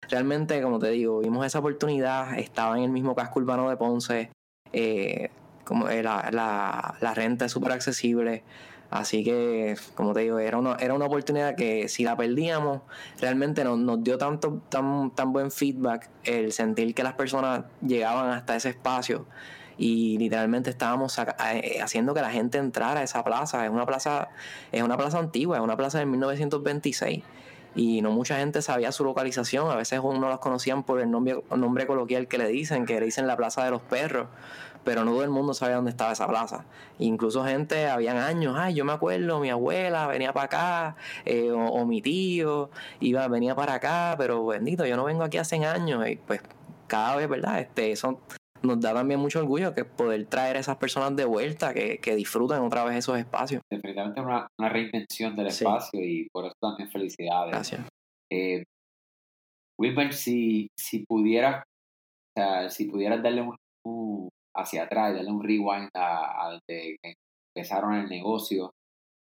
realmente, 0.09 0.61
como 0.63 0.79
te 0.79 0.91
digo, 0.91 1.21
vimos 1.21 1.47
esa 1.47 1.59
oportunidad, 1.59 2.39
estaba 2.39 2.77
en 2.77 2.85
el 2.85 2.91
mismo 2.91 3.15
casco 3.15 3.41
urbano 3.41 3.69
de 3.71 3.77
Ponce, 3.77 4.31
eh, 4.73 5.31
como 5.65 5.89
eh, 5.89 6.03
la, 6.03 6.29
la, 7.01 7.15
renta 7.15 7.45
es 7.45 7.53
súper 7.53 7.73
accesible, 7.73 8.43
así 8.91 9.25
que, 9.25 9.77
como 9.95 10.13
te 10.13 10.21
digo, 10.21 10.39
era 10.39 10.59
una, 10.59 10.75
era 10.77 10.95
una 10.95 11.07
oportunidad 11.07 11.57
que 11.57 11.89
si 11.89 12.05
la 12.05 12.17
perdíamos, 12.17 12.83
realmente 13.21 13.65
nos, 13.65 13.79
nos 13.79 14.03
dio 14.03 14.19
tanto, 14.19 14.61
tan, 14.69 15.11
tan 15.13 15.33
buen 15.33 15.51
feedback 15.51 16.09
el 16.25 16.53
sentir 16.53 16.95
que 16.95 17.03
las 17.03 17.15
personas 17.15 17.65
llegaban 17.81 18.31
hasta 18.31 18.57
ese 18.57 18.71
espacio 18.71 19.27
y 19.81 20.19
literalmente 20.19 20.69
estábamos 20.69 21.19
eh, 21.19 21.79
haciendo 21.83 22.13
que 22.13 22.21
la 22.21 22.31
gente 22.31 22.59
entrara 22.59 23.01
a 23.01 23.03
esa 23.03 23.25
plaza. 23.25 23.65
Es 23.65 23.71
una 23.71 23.87
plaza, 23.87 24.29
es 24.73 24.83
una 24.83 24.99
plaza 24.99 25.19
antigua, 25.19 25.57
es 25.57 25.63
una 25.63 25.77
plaza 25.77 25.99
de 25.99 26.05
1926 26.05 27.25
y 27.75 28.03
no 28.03 28.11
mucha 28.11 28.37
gente 28.37 28.61
sabía 28.61 28.93
su 28.93 29.05
localización. 29.05 29.71
A 29.71 29.77
veces 29.77 30.01
uno 30.03 30.29
las 30.29 30.39
conocían 30.39 30.83
por 30.83 31.01
el 31.01 31.11
nombre, 31.11 31.43
nombre 31.57 31.87
coloquial 31.87 32.29
que 32.29 32.37
le 32.37 32.49
dicen, 32.49 32.85
que 32.85 33.01
le 33.01 33.07
dicen 33.07 33.27
la 33.27 33.39
Plaza 33.39 33.65
de 33.65 33.71
los 33.71 33.81
Perros, 33.81 34.27
pero 34.85 35.05
no 35.05 35.13
todo 35.13 35.25
el 35.25 35.31
mundo 35.31 35.55
sabía 35.55 35.77
dónde 35.77 35.91
estaba 35.91 36.13
esa 36.13 36.27
plaza. 36.27 36.65
Incluso 36.99 37.45
gente, 37.45 37.87
habían 37.89 38.17
años, 38.17 38.57
ay, 38.59 38.75
yo 38.75 38.85
me 38.85 38.93
acuerdo, 38.93 39.41
mi 39.41 39.51
abuela 39.51 40.07
venía 40.07 40.33
para 40.33 40.47
acá, 40.47 40.97
eh, 41.25 41.51
o, 41.51 41.85
mi 41.87 42.03
tío 42.03 42.71
iba, 43.01 43.27
venía 43.29 43.55
para 43.55 43.75
acá, 43.75 44.15
pero 44.19 44.45
bendito, 44.47 44.87
yo 44.87 44.97
no 44.97 45.05
vengo 45.05 45.23
aquí 45.23 45.39
hace 45.39 45.65
años, 45.65 46.09
y 46.09 46.17
pues 46.17 46.41
cada 46.87 47.17
vez, 47.17 47.29
¿verdad? 47.29 47.61
Este, 47.61 47.95
son 47.97 48.19
nos 48.63 48.81
da 48.81 48.93
también 48.93 49.21
mucho 49.21 49.39
orgullo 49.39 49.75
que 49.75 49.85
poder 49.85 50.27
traer 50.27 50.57
a 50.57 50.61
esas 50.61 50.77
personas 50.77 51.17
de 51.17 51.25
vuelta 51.25 51.73
que, 51.73 51.99
que 51.99 52.15
disfruten 52.15 52.59
otra 52.59 52.85
vez 52.85 52.97
esos 52.97 53.19
espacios. 53.19 53.63
Definitivamente 53.71 54.21
una, 54.21 54.49
una 54.59 54.69
reinvención 54.69 55.35
del 55.35 55.47
espacio 55.47 56.01
y 56.01 56.29
por 56.31 56.45
eso 56.47 56.55
también 56.61 56.91
felicidades. 56.91 57.53
Gracias. 57.53 57.81
Eh, 58.31 58.65
si, 60.11 60.69
si 60.77 61.05
pudieras, 61.07 61.63
o 61.63 62.41
sea, 62.41 62.71
si 62.71 62.85
pudieras 62.87 63.23
darle 63.23 63.49
un, 63.85 64.29
hacia 64.61 64.85
atrás, 64.85 65.15
darle 65.15 65.31
un 65.31 65.43
rewind 65.43 65.91
a, 65.95 66.59
que 66.69 66.97
empezaron 67.55 67.95
el 67.95 68.09
negocio, 68.09 68.73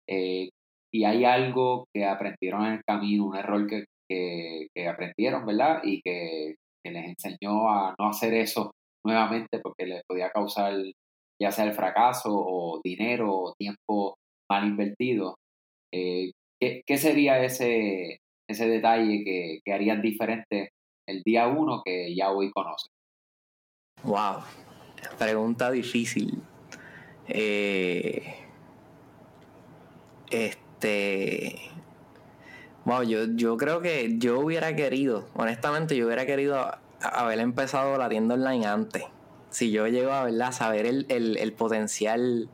eh, 0.08 0.50
y 0.94 1.04
hay 1.04 1.26
algo 1.26 1.88
que 1.94 2.06
aprendieron 2.06 2.66
en 2.66 2.74
el 2.74 2.82
camino, 2.88 3.26
un 3.26 3.36
error 3.36 3.68
que, 3.68 3.86
que, 4.08 4.88
aprendieron, 4.88 5.46
¿verdad? 5.46 5.82
Y 5.84 6.02
que, 6.02 6.56
les 6.86 7.06
enseñó 7.06 7.68
a 7.68 7.96
no 7.98 8.10
hacer 8.10 8.36
eso 8.36 8.72
nuevamente 9.04 9.60
porque 9.60 9.88
les 9.88 10.04
podía 10.08 10.30
causar 10.30 10.76
ya 11.42 11.52
sea 11.52 11.66
el 11.66 11.74
fracaso 11.74 12.30
o 12.32 12.80
dinero 12.84 13.34
o 13.34 13.54
tiempo 13.58 14.16
mal 14.50 14.68
invertido. 14.68 15.36
Eh, 15.92 16.32
¿qué, 16.62 16.98
sería 16.98 17.44
ese, 17.44 18.20
ese 18.48 18.68
detalle 18.68 19.24
que, 19.24 19.60
que 19.66 19.74
harías 19.74 20.00
diferente 20.02 20.70
el 21.08 21.24
día 21.24 21.48
uno 21.48 21.82
que 21.84 22.16
ya 22.16 22.32
hoy 22.32 22.52
conoces? 22.52 22.90
Wow, 24.04 24.44
pregunta 25.18 25.72
difícil. 25.72 26.42
Eh, 27.28 28.36
este. 30.30 31.72
Wow, 32.86 33.02
yo, 33.04 33.26
yo 33.36 33.58
creo 33.58 33.82
que 33.82 34.18
yo 34.18 34.40
hubiera 34.40 34.76
querido, 34.76 35.28
honestamente, 35.34 35.96
yo 35.96 36.06
hubiera 36.06 36.28
querido 36.28 36.72
haber 37.02 37.40
empezado 37.40 37.98
la 37.98 38.10
tienda 38.10 38.36
online 38.36 38.66
antes. 38.68 39.04
Si 39.50 39.72
yo 39.72 39.88
llego 39.88 40.12
a 40.12 40.52
saber 40.52 40.86
el, 40.86 41.06
el, 41.10 41.54
potencial 41.54 42.50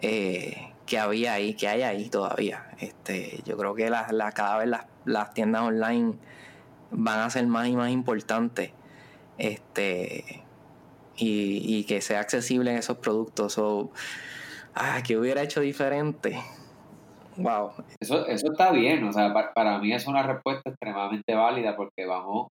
eh, 0.00 0.72
que 0.86 0.98
había 0.98 1.34
ahí, 1.34 1.54
que 1.54 1.68
hay 1.68 1.82
ahí 1.82 2.08
todavía. 2.08 2.66
Este, 2.80 3.40
yo 3.44 3.56
creo 3.56 3.74
que 3.74 3.88
la, 3.88 4.08
la, 4.10 4.32
cada 4.32 4.58
vez 4.58 4.68
las, 4.68 4.86
las, 5.04 5.32
tiendas 5.32 5.62
online 5.62 6.14
van 6.90 7.20
a 7.20 7.30
ser 7.30 7.46
más 7.46 7.68
y 7.68 7.76
más 7.76 7.90
importantes. 7.90 8.72
Este, 9.38 10.42
y, 11.16 11.62
y 11.64 11.84
que 11.84 12.00
sea 12.00 12.20
accesible 12.20 12.70
en 12.70 12.78
esos 12.78 12.98
productos. 12.98 13.58
O, 13.58 13.92
ah, 14.74 15.02
que 15.06 15.16
hubiera 15.16 15.42
hecho 15.42 15.60
diferente. 15.60 16.38
Wow. 17.36 17.72
Eso, 18.00 18.26
eso 18.26 18.52
está 18.52 18.72
bien, 18.72 19.04
o 19.04 19.12
sea, 19.12 19.32
para, 19.32 19.54
para 19.54 19.78
mí 19.78 19.92
es 19.92 20.06
una 20.06 20.22
respuesta 20.22 20.70
extremadamente 20.70 21.34
válida 21.34 21.76
porque 21.76 22.04
vamos 22.04 22.48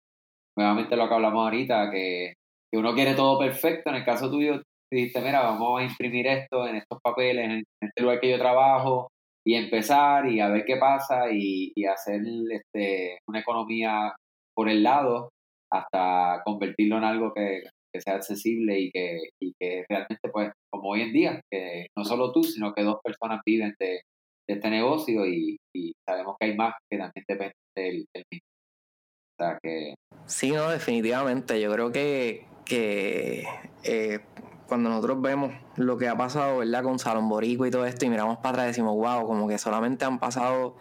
nuevamente 0.56 0.96
lo 0.96 1.08
que 1.08 1.14
hablamos 1.14 1.44
ahorita, 1.44 1.90
que, 1.90 2.34
uno 2.72 2.94
quiere 2.94 3.14
todo 3.14 3.38
perfecto. 3.38 3.90
En 3.90 3.96
el 3.96 4.04
caso 4.04 4.30
tuyo, 4.30 4.62
dijiste, 4.92 5.20
mira, 5.20 5.42
vamos 5.42 5.80
a 5.80 5.84
imprimir 5.84 6.26
esto 6.28 6.68
en 6.68 6.76
estos 6.76 7.00
papeles, 7.02 7.44
en 7.44 7.64
este 7.82 8.02
lugar 8.02 8.20
que 8.20 8.30
yo 8.30 8.38
trabajo, 8.38 9.08
y 9.44 9.54
empezar 9.54 10.28
y 10.28 10.40
a 10.40 10.48
ver 10.48 10.64
qué 10.64 10.76
pasa 10.76 11.32
y, 11.32 11.72
hacer 11.86 12.20
este, 12.50 13.18
una 13.26 13.40
economía 13.40 14.14
por 14.54 14.68
el 14.68 14.82
lado 14.82 15.30
hasta 15.72 16.42
convertirlo 16.44 16.98
en 16.98 17.04
algo 17.04 17.32
que, 17.32 17.62
sea 17.98 18.14
accesible 18.14 18.78
y 18.78 18.90
que, 18.90 19.20
y 19.40 19.52
que 19.58 19.84
realmente, 19.88 20.28
pues, 20.30 20.52
como 20.70 20.90
hoy 20.90 21.02
en 21.02 21.12
día, 21.12 21.40
que 21.50 21.86
no 21.96 22.04
solo 22.04 22.32
tú, 22.32 22.44
sino 22.44 22.72
que 22.74 22.82
dos 22.82 22.98
personas 23.02 23.40
viven 23.46 23.74
de, 23.78 24.02
este 24.46 24.68
negocio 24.68 25.26
y, 25.26 25.58
sabemos 26.04 26.34
que 26.38 26.46
hay 26.46 26.56
más 26.56 26.74
que 26.90 26.98
también 26.98 27.24
dependen 27.28 27.54
del, 27.76 28.06
del 28.12 28.24
mismo. 28.32 28.46
O 29.38 29.44
sea 29.44 29.58
que 29.62 29.94
Sí, 30.26 30.50
no, 30.52 30.70
definitivamente. 30.70 31.60
Yo 31.60 31.72
creo 31.72 31.92
que, 31.92 32.46
que 32.64 33.44
eh, 33.84 34.20
cuando 34.68 34.90
nosotros 34.90 35.20
vemos 35.20 35.52
lo 35.76 35.98
que 35.98 36.08
ha 36.08 36.16
pasado, 36.16 36.58
¿verdad? 36.58 36.84
Con 36.84 36.98
Salón 36.98 37.28
Borico 37.28 37.66
y 37.66 37.70
todo 37.70 37.84
esto, 37.84 38.06
y 38.06 38.10
miramos 38.10 38.38
para 38.38 38.50
atrás 38.50 38.64
y 38.66 38.68
decimos, 38.68 38.94
wow, 38.94 39.26
como 39.26 39.48
que 39.48 39.58
solamente 39.58 40.04
han 40.04 40.20
pasado 40.20 40.76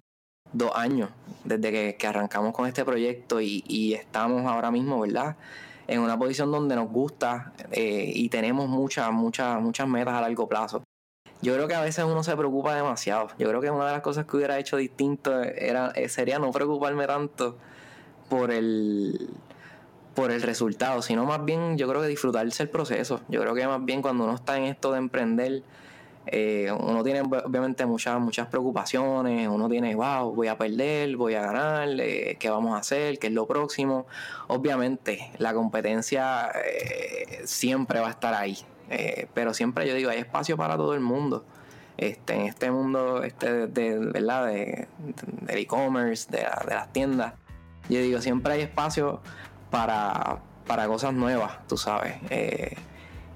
dos 0.53 0.71
años 0.75 1.09
desde 1.43 1.95
que, 1.97 2.07
arrancamos 2.07 2.53
con 2.53 2.67
este 2.67 2.85
proyecto 2.85 3.41
y, 3.41 3.93
estamos 3.93 4.45
ahora 4.45 4.69
mismo, 4.71 4.99
¿verdad? 4.99 5.35
En 5.89 6.01
una 6.01 6.17
posición 6.17 6.51
donde 6.51 6.75
nos 6.75 6.89
gusta 6.89 7.53
eh, 7.71 8.11
y 8.13 8.29
tenemos 8.29 8.69
muchas, 8.69 9.11
muchas, 9.11 9.59
muchas 9.59 9.87
metas 9.87 10.13
a 10.13 10.21
largo 10.21 10.47
plazo. 10.47 10.83
Yo 11.41 11.53
creo 11.55 11.67
que 11.67 11.73
a 11.73 11.81
veces 11.81 12.05
uno 12.05 12.23
se 12.23 12.35
preocupa 12.35 12.75
demasiado. 12.75 13.29
Yo 13.39 13.47
creo 13.47 13.59
que 13.59 13.71
una 13.71 13.87
de 13.87 13.93
las 13.93 14.01
cosas 14.01 14.25
que 14.25 14.37
hubiera 14.37 14.59
hecho 14.59 14.77
distinto 14.77 15.41
era, 15.41 15.91
eh, 15.95 16.09
sería 16.09 16.37
no 16.37 16.51
preocuparme 16.51 17.07
tanto 17.07 17.57
por 18.29 18.51
el 18.51 19.29
por 20.13 20.31
el 20.31 20.41
resultado, 20.41 21.01
sino 21.01 21.25
más 21.25 21.45
bien 21.45 21.77
yo 21.77 21.87
creo 21.87 22.01
que 22.01 22.07
disfrutarse 22.07 22.63
el 22.63 22.69
proceso. 22.69 23.21
Yo 23.29 23.39
creo 23.39 23.55
que 23.55 23.65
más 23.65 23.83
bien 23.85 24.01
cuando 24.01 24.25
uno 24.25 24.35
está 24.35 24.57
en 24.57 24.65
esto 24.65 24.91
de 24.91 24.97
emprender, 24.97 25.63
eh, 26.31 26.71
uno 26.71 27.03
tiene 27.03 27.21
obviamente 27.21 27.85
muchas, 27.85 28.19
muchas 28.19 28.47
preocupaciones, 28.47 29.47
uno 29.47 29.67
tiene, 29.67 29.95
wow, 29.95 30.33
voy 30.33 30.47
a 30.47 30.57
perder, 30.57 31.15
voy 31.17 31.33
a 31.33 31.41
ganar, 31.41 31.89
eh, 31.99 32.37
qué 32.39 32.49
vamos 32.49 32.75
a 32.75 32.79
hacer, 32.79 33.17
qué 33.17 33.27
es 33.27 33.33
lo 33.33 33.47
próximo. 33.47 34.05
Obviamente 34.47 35.31
la 35.39 35.53
competencia 35.53 36.51
eh, 36.65 37.41
siempre 37.45 37.99
va 37.99 38.07
a 38.07 38.11
estar 38.11 38.33
ahí, 38.33 38.57
pero 39.33 39.53
siempre 39.53 39.87
yo 39.87 39.95
digo, 39.95 40.09
hay 40.11 40.19
espacio 40.19 40.55
para 40.57 40.77
todo 40.77 40.93
el 40.93 40.99
mundo. 40.99 41.45
Este, 41.97 42.33
en 42.33 42.41
este 42.41 42.71
mundo 42.71 43.23
este 43.23 43.67
de, 43.67 43.99
¿verdad? 43.99 44.47
de, 44.47 44.87
del 45.41 45.57
e-commerce, 45.57 46.31
de, 46.31 46.37
de 46.37 46.73
las 46.73 46.93
tiendas 46.93 47.33
yo 47.89 47.99
digo, 48.01 48.21
siempre 48.21 48.53
hay 48.53 48.61
espacio 48.61 49.19
para, 49.71 50.39
cosas 50.87 51.13
nuevas, 51.13 51.67
tú 51.67 51.75
sabes. 51.75 52.15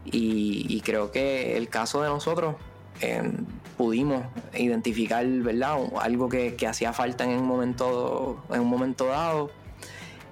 Y, 0.06 0.82
creo 0.82 1.12
que 1.12 1.58
el 1.58 1.70
caso 1.70 2.02
de 2.02 2.10
nosotros 2.10 2.56
em, 3.02 3.46
pudimos 3.78 4.24
identificar, 4.54 5.26
¿verdad? 5.26 5.78
Algo 6.00 6.30
que, 6.30 6.56
hacía 6.68 6.94
falta 6.94 7.24
en 7.24 7.40
un 7.40 7.46
momento, 7.46 8.44
en 8.50 8.62
un 8.62 8.68
momento 8.68 9.06
dado. 9.08 9.52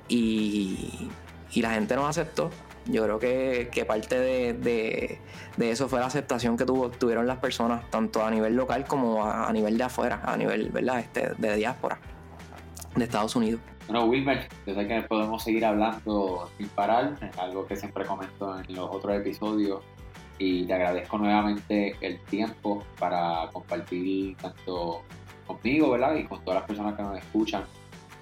Y, 0.07 1.09
la 1.55 1.71
gente 1.71 1.95
nos 1.95 2.05
aceptó. 2.05 2.49
Yo 2.85 3.03
creo 3.03 3.19
que, 3.19 3.85
parte 3.87 4.19
de, 4.19 5.19
eso 5.59 5.87
fue 5.89 5.99
la 5.99 6.07
aceptación 6.07 6.57
que 6.57 6.65
tuvo, 6.65 6.89
tuvieron 6.89 7.27
las 7.27 7.37
personas, 7.37 7.89
tanto 7.89 8.23
a 8.23 8.31
nivel 8.31 8.55
local 8.55 8.85
como 8.85 9.25
a, 9.25 9.51
nivel 9.53 9.77
de 9.77 9.83
afuera, 9.83 10.21
a 10.23 10.35
nivel 10.37 10.69
¿verdad? 10.69 10.99
Este, 10.99 11.31
de 11.37 11.55
diáspora 11.55 11.99
de 12.95 13.03
Estados 13.03 13.35
Unidos. 13.35 13.61
Bueno, 13.87 14.05
Wilmer, 14.05 14.47
yo 14.65 14.73
sé 14.73 14.87
que 14.87 15.01
podemos 15.03 15.43
seguir 15.43 15.65
hablando 15.65 16.49
sin 16.57 16.67
parar, 16.69 17.17
algo 17.37 17.65
que 17.65 17.75
siempre 17.75 18.05
comento 18.05 18.59
en 18.59 18.75
los 18.75 18.89
otros 18.89 19.15
episodios 19.15 19.81
y 20.37 20.65
te 20.65 20.73
agradezco 20.73 21.17
nuevamente 21.17 21.95
el 22.01 22.19
tiempo 22.21 22.83
para 22.97 23.49
compartir 23.51 24.35
tanto 24.37 25.03
conmigo, 25.45 25.91
¿verdad? 25.91 26.15
Y 26.15 26.23
con 26.23 26.43
todas 26.43 26.61
las 26.61 26.67
personas 26.67 26.95
que 26.95 27.03
nos 27.03 27.17
escuchan. 27.17 27.63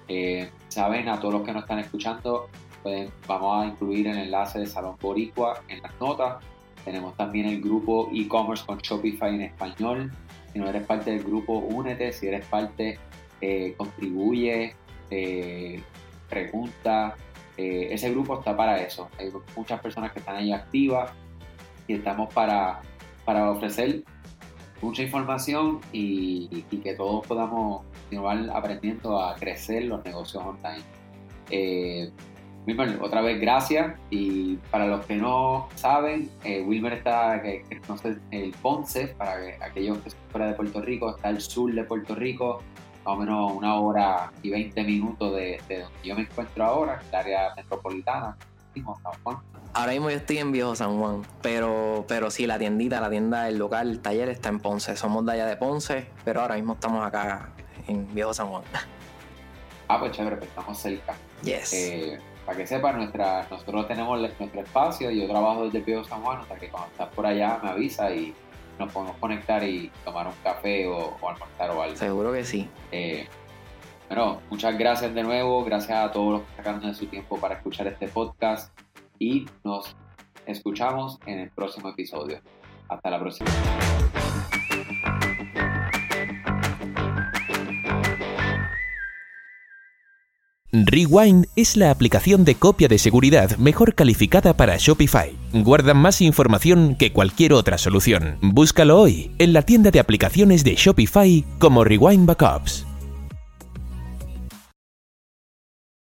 Eh, 0.08 0.50
saben, 0.68 1.08
a 1.08 1.20
todos 1.20 1.34
los 1.34 1.42
que 1.44 1.52
nos 1.52 1.62
están 1.62 1.78
escuchando, 1.78 2.48
pues, 2.82 3.10
vamos 3.26 3.62
a 3.62 3.66
incluir 3.66 4.08
el 4.08 4.18
enlace 4.18 4.58
de 4.58 4.66
Salón 4.66 4.96
Boricua 5.00 5.62
en 5.68 5.82
las 5.82 5.98
notas. 6.00 6.42
Tenemos 6.84 7.16
también 7.16 7.46
el 7.46 7.60
grupo 7.60 8.10
e-commerce 8.12 8.64
con 8.64 8.78
Shopify 8.78 9.34
en 9.34 9.42
español. 9.42 10.12
Si 10.52 10.58
no 10.58 10.68
eres 10.68 10.84
parte 10.84 11.10
del 11.10 11.22
grupo, 11.22 11.58
únete. 11.58 12.12
Si 12.12 12.26
eres 12.26 12.44
parte, 12.46 12.98
eh, 13.40 13.74
contribuye, 13.76 14.74
eh, 15.10 15.82
preguntas. 16.28 17.14
Eh, 17.56 17.88
ese 17.90 18.10
grupo 18.10 18.38
está 18.38 18.56
para 18.56 18.80
eso. 18.80 19.08
Hay 19.18 19.30
muchas 19.54 19.80
personas 19.80 20.12
que 20.12 20.20
están 20.20 20.36
ahí 20.36 20.52
activas 20.52 21.12
estamos 21.94 22.32
para, 22.32 22.80
para 23.24 23.50
ofrecer 23.50 24.04
mucha 24.82 25.02
información 25.02 25.80
y, 25.92 26.62
que 26.82 26.94
todos 26.94 27.26
podamos 27.26 27.84
continuar 28.02 28.50
aprendiendo 28.54 29.20
a 29.20 29.34
crecer 29.36 29.84
los 29.84 30.04
negocios 30.04 30.42
online. 30.42 30.82
Eh, 31.50 32.10
Wilmer, 32.66 32.98
otra 33.02 33.22
vez 33.22 33.40
gracias 33.40 33.98
y 34.10 34.56
para 34.70 34.86
los 34.86 35.04
que 35.06 35.16
no 35.16 35.68
saben, 35.74 36.30
eh, 36.44 36.62
Wilmer 36.62 36.94
está, 36.94 37.40
que, 37.42 37.64
el 38.30 38.50
Ponce, 38.62 39.08
para 39.08 39.34
aquellos 39.60 39.98
que 39.98 40.10
son 40.10 40.20
fuera 40.30 40.48
de 40.48 40.54
Puerto 40.54 40.80
Rico, 40.80 41.16
está 41.16 41.28
al 41.28 41.40
sur 41.40 41.72
de 41.72 41.84
Puerto 41.84 42.14
Rico, 42.14 42.62
más 43.04 43.14
o 43.14 43.16
menos 43.16 43.52
una 43.52 43.76
hora 43.76 44.32
y 44.42 44.50
20 44.50 44.84
minutos 44.84 45.34
de, 45.34 45.58
donde 45.68 45.86
yo 46.04 46.14
me 46.14 46.22
encuentro 46.22 46.64
ahora, 46.64 47.00
el 47.08 47.14
área 47.14 47.54
metropolitana. 47.56 48.36
Mismo, 48.74 48.98
San 49.02 49.12
Juan? 49.22 49.38
Ahora 49.72 49.92
mismo 49.92 50.10
yo 50.10 50.16
estoy 50.16 50.38
en 50.38 50.52
Viejo 50.52 50.74
San 50.74 50.98
Juan, 50.98 51.22
pero, 51.42 52.04
pero 52.08 52.30
sí, 52.30 52.46
la 52.46 52.58
tiendita, 52.58 53.00
la 53.00 53.10
tienda, 53.10 53.48
el 53.48 53.58
local, 53.58 53.90
el 53.90 54.00
taller 54.00 54.28
está 54.28 54.48
en 54.48 54.60
Ponce. 54.60 54.96
Somos 54.96 55.24
de 55.26 55.32
allá 55.32 55.46
de 55.46 55.56
Ponce, 55.56 56.08
pero 56.24 56.40
ahora 56.40 56.56
mismo 56.56 56.74
estamos 56.74 57.06
acá 57.06 57.50
en 57.86 58.12
Viejo 58.14 58.34
San 58.34 58.48
Juan. 58.48 58.62
Ah, 59.88 59.98
pues 59.98 60.12
chévere, 60.12 60.36
pues 60.36 60.48
estamos 60.48 60.78
cerca. 60.78 61.14
Yes. 61.42 61.72
Eh, 61.72 62.18
para 62.46 62.58
que 62.58 62.66
sepan, 62.66 62.96
nuestra, 62.96 63.46
nosotros 63.50 63.86
tenemos 63.86 64.18
nuestro 64.18 64.60
espacio, 64.60 65.10
yo 65.10 65.28
trabajo 65.28 65.64
desde 65.66 65.80
Viejo 65.80 66.04
San 66.04 66.22
Juan, 66.22 66.46
sea 66.46 66.56
que 66.56 66.68
cuando 66.68 66.90
estás 66.90 67.08
por 67.08 67.26
allá 67.26 67.60
me 67.62 67.70
avisa 67.70 68.12
y 68.12 68.34
nos 68.78 68.92
podemos 68.92 69.16
conectar 69.18 69.62
y 69.62 69.92
tomar 70.04 70.26
un 70.26 70.34
café 70.42 70.86
o, 70.88 71.16
o 71.20 71.28
almorzar 71.28 71.70
o 71.70 71.82
algo. 71.82 71.96
Seguro 71.96 72.32
que 72.32 72.44
sí. 72.44 72.68
Eh, 72.90 73.28
bueno, 74.10 74.40
muchas 74.50 74.76
gracias 74.76 75.14
de 75.14 75.22
nuevo, 75.22 75.64
gracias 75.64 75.96
a 75.96 76.10
todos 76.10 76.32
los 76.32 76.42
que 76.42 76.56
sacaron 76.56 76.80
de 76.80 76.94
su 76.94 77.06
tiempo 77.06 77.38
para 77.38 77.54
escuchar 77.54 77.86
este 77.86 78.08
podcast 78.08 78.76
y 79.20 79.46
nos 79.62 79.96
escuchamos 80.46 81.20
en 81.26 81.38
el 81.38 81.50
próximo 81.50 81.90
episodio. 81.90 82.40
Hasta 82.88 83.08
la 83.08 83.20
próxima. 83.20 83.48
Rewind 90.72 91.46
es 91.54 91.76
la 91.76 91.92
aplicación 91.92 92.44
de 92.44 92.56
copia 92.56 92.88
de 92.88 92.98
seguridad 92.98 93.56
mejor 93.58 93.94
calificada 93.94 94.56
para 94.56 94.76
Shopify. 94.76 95.36
Guarda 95.52 95.94
más 95.94 96.20
información 96.20 96.96
que 96.96 97.12
cualquier 97.12 97.52
otra 97.52 97.78
solución. 97.78 98.38
Búscalo 98.40 99.00
hoy 99.00 99.30
en 99.38 99.52
la 99.52 99.62
tienda 99.62 99.92
de 99.92 100.00
aplicaciones 100.00 100.64
de 100.64 100.74
Shopify 100.74 101.44
como 101.60 101.84
Rewind 101.84 102.26
Backups. 102.26 102.89